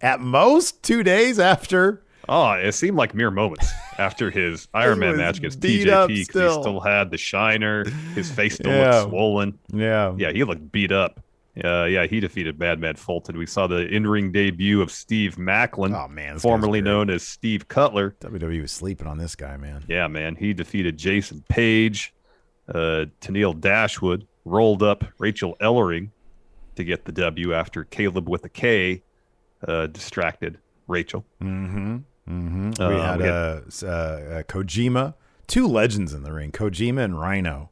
at 0.00 0.20
most 0.20 0.82
two 0.82 1.02
days 1.02 1.38
after. 1.40 2.04
Oh, 2.28 2.52
it 2.52 2.72
seemed 2.72 2.96
like 2.96 3.14
mere 3.14 3.30
moments 3.30 3.70
after 3.98 4.30
his 4.30 4.68
Iron 4.74 4.98
Man 5.00 5.16
match 5.16 5.38
against 5.38 5.60
TJP 5.60 6.06
because 6.08 6.08
he 6.08 6.24
still. 6.24 6.80
had 6.80 7.10
the 7.10 7.18
shiner. 7.18 7.84
His 8.14 8.30
face 8.30 8.54
still 8.54 8.70
Yeah. 8.72 8.98
looked 9.00 9.10
swollen. 9.10 9.58
Yeah. 9.72 10.14
Yeah, 10.16 10.30
he 10.32 10.44
looked 10.44 10.70
beat 10.72 10.92
up. 10.92 11.20
Uh, 11.62 11.84
yeah, 11.84 12.06
he 12.06 12.18
defeated 12.20 12.58
Bad 12.58 12.78
Mad 12.80 12.98
Fulton. 12.98 13.36
We 13.36 13.44
saw 13.44 13.66
the 13.66 13.86
in-ring 13.86 14.32
debut 14.32 14.80
of 14.80 14.90
Steve 14.90 15.36
Maclin, 15.36 15.94
Oh, 15.94 16.08
man. 16.08 16.38
formerly 16.38 16.80
known 16.80 17.10
as 17.10 17.22
Steve 17.22 17.68
Cutler. 17.68 18.16
WWE 18.20 18.62
was 18.62 18.72
sleeping 18.72 19.06
on 19.06 19.18
this 19.18 19.34
guy, 19.36 19.58
man. 19.58 19.84
Yeah, 19.86 20.06
man, 20.08 20.34
he 20.34 20.54
defeated 20.54 20.96
Jason 20.96 21.44
Page. 21.50 22.14
Uh, 22.68 23.04
Tenille 23.20 23.60
Dashwood 23.60 24.26
rolled 24.46 24.82
up 24.82 25.04
Rachael 25.18 25.56
Ellering 25.60 26.08
to 26.76 26.84
get 26.84 27.04
the 27.04 27.12
W 27.12 27.52
after 27.52 27.84
Kaleb 27.84 28.28
with 28.28 28.44
a 28.46 28.48
K 28.48 29.02
uh, 29.68 29.88
distracted 29.88 30.58
Rachael. 30.88 31.22
Mm-hmm. 31.42 31.98
Mm-hmm. 32.28 32.80
Uh, 32.80 32.88
we 32.88 32.94
had 32.96 33.18
we 33.18 33.24
had- 33.24 33.32
uh, 33.34 33.60
s- 33.66 33.82
uh, 33.82 34.38
uh, 34.40 34.42
Kojima, 34.52 35.14
two 35.46 35.66
legends 35.66 36.12
in 36.14 36.22
the 36.22 36.32
ring. 36.32 36.52
Kojima 36.52 37.02
and 37.04 37.18
Rhino 37.20 37.70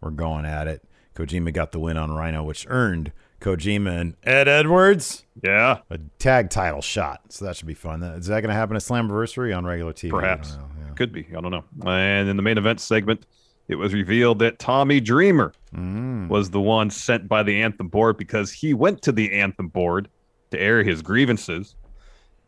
were 0.00 0.10
going 0.10 0.44
at 0.44 0.66
it. 0.68 0.82
Kojima 1.14 1.52
got 1.52 1.72
the 1.72 1.78
win 1.80 1.96
on 1.96 2.10
Rhino, 2.12 2.42
which 2.44 2.66
earned 2.68 3.10
Kojima 3.40 4.00
and 4.00 4.14
Ed 4.22 4.48
Edwards 4.48 5.24
Yeah, 5.42 5.78
a 5.90 5.98
tag 6.18 6.50
title 6.50 6.82
shot. 6.82 7.32
So 7.32 7.44
that 7.46 7.56
should 7.56 7.66
be 7.66 7.74
fun. 7.74 8.02
Is 8.02 8.26
that 8.26 8.40
going 8.42 8.50
to 8.50 8.54
happen 8.54 8.76
at 8.76 8.82
Slammiversary 8.82 9.56
on 9.56 9.64
regular 9.64 9.92
TV? 9.94 10.10
Perhaps. 10.10 10.56
know. 10.56 10.68
Yeah. 10.86 10.92
Could 10.94 11.12
be. 11.12 11.26
I 11.36 11.40
don't 11.40 11.50
know. 11.50 11.64
And 11.86 12.28
in 12.28 12.36
the 12.36 12.42
main 12.42 12.58
event 12.58 12.80
segment, 12.80 13.24
it 13.68 13.76
was 13.76 13.92
revealed 13.94 14.38
that 14.40 14.58
Tommy 14.58 15.00
Dreamer 15.00 15.52
Mm. 15.74 16.28
was 16.28 16.50
the 16.50 16.60
one 16.60 16.88
sent 16.90 17.28
by 17.28 17.42
the 17.42 17.60
Anthem 17.62 17.88
board 17.88 18.16
because 18.16 18.50
he 18.52 18.72
went 18.72 19.02
to 19.02 19.12
the 19.12 19.32
Anthem 19.32 19.68
board 19.68 20.08
to 20.50 20.60
air 20.60 20.82
his 20.82 21.02
grievances. 21.02 21.74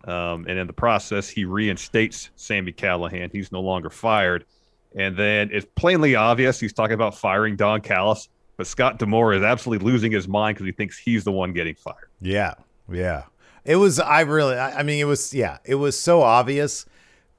Um, 0.04 0.46
and 0.48 0.58
in 0.58 0.66
the 0.66 0.72
process, 0.72 1.28
he 1.28 1.44
reinstates 1.44 2.30
Sami 2.36 2.72
Callihan. 2.72 3.30
He's 3.32 3.52
no 3.52 3.60
longer 3.60 3.90
fired. 3.90 4.44
And 4.94 5.16
then 5.16 5.50
it's 5.52 5.66
plainly 5.74 6.14
obvious 6.14 6.60
he's 6.60 6.72
talking 6.72 6.94
about 6.94 7.14
firing 7.16 7.56
Don 7.56 7.80
Callis, 7.80 8.28
but 8.56 8.66
Scott 8.66 8.98
D'Amore 8.98 9.34
is 9.34 9.42
absolutely 9.42 9.84
losing 9.90 10.12
his 10.12 10.26
mind 10.26 10.56
because 10.56 10.66
he 10.66 10.72
thinks 10.72 10.98
he's 10.98 11.24
the 11.24 11.32
one 11.32 11.52
getting 11.52 11.74
fired. 11.74 12.08
Yeah, 12.20 12.54
yeah. 12.90 13.24
It 13.64 13.76
was. 13.76 14.00
I 14.00 14.20
really. 14.22 14.56
I, 14.56 14.78
I 14.78 14.82
mean, 14.82 14.98
it 14.98 15.04
was. 15.04 15.34
Yeah, 15.34 15.58
it 15.64 15.74
was 15.74 15.98
so 15.98 16.22
obvious. 16.22 16.86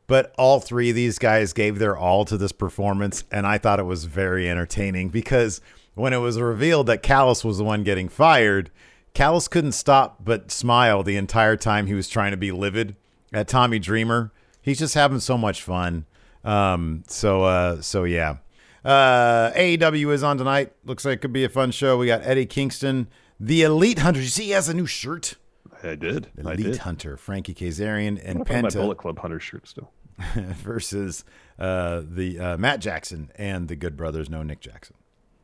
But 0.06 0.34
all 0.39 0.60
three 0.60 0.89
of 0.89 0.96
these 0.96 1.20
guys 1.20 1.54
gave 1.54 1.78
their 1.78 1.96
all 1.96 2.25
to 2.25 2.38
this 2.38 2.51
performance, 2.51 3.24
and 3.32 3.46
I 3.46 3.60
thought 3.60 3.80
it 3.80 3.84
was 3.84 4.06
very 4.06 4.50
entertaining 4.50 5.10
because 5.10 5.62
when 5.94 6.13
it 6.13 6.18
was 6.18 6.39
revealed 6.39 6.88
that 6.88 7.04
Callis 7.04 7.44
was 7.44 7.60
the 7.60 7.63
one 7.63 7.84
getting 7.84 8.10
fired, 8.10 8.72
Callis 9.20 9.50
couldn't 9.50 9.74
stop 9.74 10.24
but 10.24 10.50
smile 10.50 11.04
the 11.04 11.18
entire 11.18 11.58
time 11.58 11.88
he 11.88 11.94
was 11.94 12.08
trying 12.08 12.32
to 12.32 12.38
be 12.38 12.54
livid 12.54 12.96
at 13.34 13.50
Tommy 13.50 13.78
Dreamer. 13.78 14.32
He's 14.62 14.80
just 14.80 14.94
having 14.94 15.20
so 15.20 15.38
much 15.38 15.62
fun. 15.62 16.06
Um. 16.46 17.04
So. 17.06 17.44
Uh. 17.44 17.82
So 17.82 18.06
yeah. 18.06 18.38
Uh. 18.86 19.52
AEW 19.58 20.14
is 20.14 20.24
on 20.24 20.38
tonight. 20.38 20.72
Looks 20.86 21.04
like 21.04 21.16
it 21.16 21.22
could 21.22 21.34
be 21.34 21.44
a 21.44 21.50
fun 21.50 21.72
show. 21.72 21.98
We 21.98 22.08
got 22.08 22.22
Eddie 22.24 22.46
Kingston, 22.46 23.10
the 23.42 23.64
Elite 23.64 24.00
Hunter. 24.00 24.22
You 24.22 24.28
see, 24.28 24.46
he 24.46 24.52
has 24.52 24.70
a 24.70 24.74
new 24.74 24.86
shirt. 24.86 25.36
I 25.84 25.96
did. 25.96 26.30
I 26.38 26.54
Elite 26.54 26.66
did. 26.66 26.78
Hunter, 26.78 27.18
Frankie 27.18 27.54
Kazarian, 27.54 28.22
and 28.24 28.40
I'm 28.40 28.44
gonna 28.46 28.62
my 28.62 28.70
Penta 28.70 28.76
Bullet 28.76 29.00
Club 29.00 29.20
Hunter 29.20 29.42
shirt 29.42 29.68
still. 29.68 29.92
versus 30.36 31.26
uh, 31.60 32.04
the 32.10 32.40
uh, 32.40 32.58
Matt 32.58 32.80
Jackson 32.80 33.34
and 33.36 33.68
the 33.68 33.76
Good 33.76 33.98
Brothers. 33.98 34.30
No, 34.30 34.44
Nick 34.44 34.62
Jackson. 34.62 34.96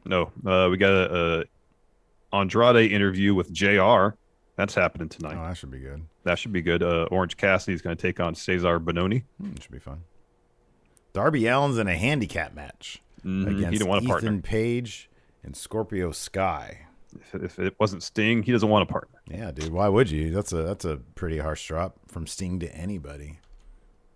No, 0.06 0.32
uh, 0.46 0.70
we 0.72 0.78
got 0.78 0.94
a, 0.94 1.40
a 1.42 1.44
Andrade 2.40 2.92
interview 2.92 3.34
with 3.34 3.52
Jr. 3.52 4.16
That's 4.56 4.74
happening 4.76 5.10
tonight. 5.10 5.36
Oh, 5.38 5.48
that 5.48 5.58
should 5.58 5.72
be 5.72 5.80
good. 5.80 6.04
That 6.24 6.40
should 6.40 6.54
be 6.54 6.62
good. 6.62 6.82
Uh, 6.82 7.08
Orange 7.12 7.36
Cassidy's 7.38 7.82
going 7.82 7.96
to 7.96 8.02
take 8.02 8.20
on 8.20 8.34
Cezar 8.36 8.80
Bononi. 8.80 9.24
Hmm, 9.42 9.56
should 9.60 9.72
be 9.72 9.80
fun. 9.80 10.04
Darby 11.14 11.48
Allin's 11.48 11.78
in 11.78 11.88
a 11.88 11.96
handicap 11.96 12.54
match 12.54 13.02
Mhm, 13.24 13.48
against 13.48 13.64
He 13.72 13.78
didn't 13.78 13.88
want 13.88 14.02
a 14.02 14.04
Ethan 14.04 14.10
partner. 14.10 14.42
Page 14.42 15.10
and 15.44 15.56
Scorpio 15.56 16.12
Sky. 16.12 16.88
If, 17.34 17.36
if 17.44 17.60
it 17.60 17.76
wasn't 17.80 18.04
Sting, 18.04 18.44
he 18.44 18.52
doesn't 18.52 18.68
want 18.70 18.88
a 18.90 18.92
partner. 18.92 19.20
Yeah, 19.30 19.52
dude. 19.52 19.72
Why 19.72 19.88
would 19.88 20.12
you? 20.12 20.32
That's 20.32 20.52
a 20.52 20.64
that's 20.64 20.84
a 20.86 20.98
pretty 21.16 21.38
harsh 21.38 21.66
drop 21.68 21.96
from 22.10 22.28
Sting 22.28 22.60
to 22.60 22.76
anybody. 22.76 23.40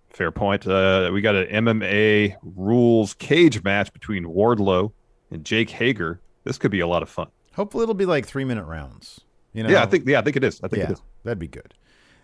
Fair 0.10 0.32
point. 0.32 0.67
Uh, 0.67 1.10
we 1.13 1.21
got 1.21 1.36
an 1.36 1.65
MMA 1.65 2.36
rules 2.55 3.13
cage 3.13 3.63
match 3.63 3.93
between 3.93 4.25
Wardlow 4.25 4.91
and 5.32 5.45
Jake 5.45 5.69
Hager. 5.69 6.19
This 6.43 6.58
could 6.58 6.71
be 6.71 6.82
a 6.82 6.88
lot 6.88 7.01
of 7.03 7.10
fun. 7.10 7.27
Hopefully, 7.53 7.83
it'll 7.83 7.95
be 7.95 8.05
like 8.05 8.25
three 8.25 8.45
minute 8.45 8.65
rounds. 8.65 9.21
You 9.53 9.63
know? 9.63 9.69
Yeah, 9.69 9.83
I 9.83 9.85
think. 9.85 10.07
Yeah, 10.07 10.19
I 10.19 10.21
think 10.21 10.35
it 10.35 10.43
is. 10.43 10.59
I 10.63 10.67
think 10.67 10.83
yeah, 10.83 10.89
it 10.89 10.93
is. 10.93 11.01
that'd 11.23 11.39
be 11.39 11.47
good. 11.47 11.73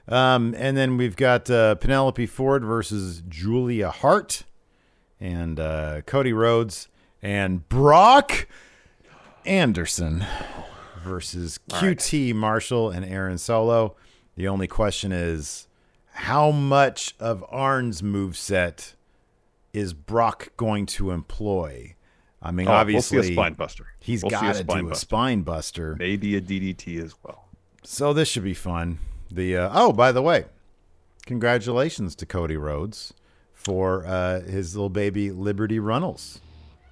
Um, 0.08 0.54
and 0.58 0.78
then 0.78 0.98
we've 0.98 1.16
got 1.16 1.50
uh, 1.50 1.76
Penelope 1.76 2.26
Ford 2.28 2.64
versus 2.64 3.24
Julia 3.28 3.90
Hart, 3.90 4.44
and 5.20 5.60
uh, 5.60 6.02
Cody 6.06 6.34
Rhodes 6.34 6.90
and 7.22 7.68
Brock 7.70 8.48
Anderson 9.46 10.24
versus 11.04 11.60
QT 11.70 12.34
Marshall 12.36 12.92
and 12.92 13.06
Aaron 13.06 13.38
Solo. 13.38 13.96
The 14.36 14.48
only 14.48 14.68
question 14.68 15.12
is, 15.12 15.68
how 16.12 16.52
much 16.52 17.16
of 17.20 17.44
Arn's 17.50 18.02
moveset 18.02 18.94
is 19.74 19.94
Brock 19.94 20.50
going 20.58 20.86
to 20.88 21.12
employ? 21.12 21.96
I 22.46 22.52
mean, 22.52 22.68
Oh, 22.68 22.72
obviously, 22.74 23.18
we'll 23.18 23.24
see 23.26 23.32
a 23.32 23.36
spine 23.36 23.54
buster. 23.54 23.88
he's 24.00 24.24
We'll 24.24 24.30
got 24.30 24.56
to 24.56 24.64
do 24.64 24.74
a 24.80 24.84
buster. 24.84 24.96
spine 25.06 25.42
buster. 25.42 25.96
Maybe 26.00 26.36
a 26.36 26.42
DDT 26.42 27.04
as 27.04 27.14
well. 27.24 27.46
So 27.84 28.14
this 28.14 28.28
should 28.30 28.44
be 28.44 28.54
fun. 28.54 29.00
The 29.32 29.58
uh, 29.58 29.70
oh, 29.74 29.92
by 29.92 30.12
the 30.12 30.22
way, 30.22 30.46
congratulations 31.26 32.16
to 32.16 32.26
Cody 32.26 32.58
Rhodes 32.58 33.14
for 33.54 34.06
uh, 34.06 34.42
his 34.42 34.76
little 34.76 34.90
baby 34.90 35.32
Liberty 35.32 35.80
Runnels. 35.80 36.40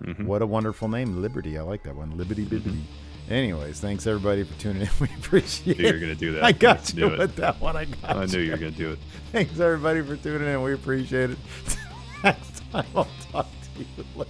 Mm-hmm. 0.03 0.25
What 0.25 0.41
a 0.41 0.45
wonderful 0.45 0.87
name, 0.89 1.21
Liberty. 1.21 1.57
I 1.57 1.61
like 1.61 1.83
that 1.83 1.95
one, 1.95 2.17
Liberty 2.17 2.45
Bibbity. 2.45 2.81
Anyways, 3.29 3.79
thanks 3.79 4.05
everybody 4.05 4.43
for 4.43 4.59
tuning 4.59 4.81
in. 4.81 4.89
We 4.99 5.07
appreciate 5.17 5.79
You're 5.79 5.93
going 5.99 6.11
to 6.11 6.15
do 6.15 6.33
that. 6.33 6.43
I 6.43 6.51
got 6.51 6.93
Knew 6.93 7.07
you 7.07 7.13
it. 7.13 7.19
with 7.19 7.35
that 7.37 7.61
one. 7.61 7.77
I 7.77 7.85
got 7.85 8.17
I 8.17 8.25
knew 8.25 8.39
you. 8.39 8.45
you 8.45 8.51
were 8.51 8.57
going 8.57 8.73
to 8.73 8.77
do 8.77 8.91
it. 8.91 8.99
Thanks 9.31 9.57
everybody 9.61 10.01
for 10.01 10.17
tuning 10.17 10.47
in. 10.49 10.61
We 10.61 10.73
appreciate 10.73 11.29
it. 11.29 11.37
Next 12.23 12.61
time 12.71 12.85
I'll 12.95 13.07
talk 13.31 13.47
to 13.75 13.79
you 13.79 14.05
later. 14.15 14.29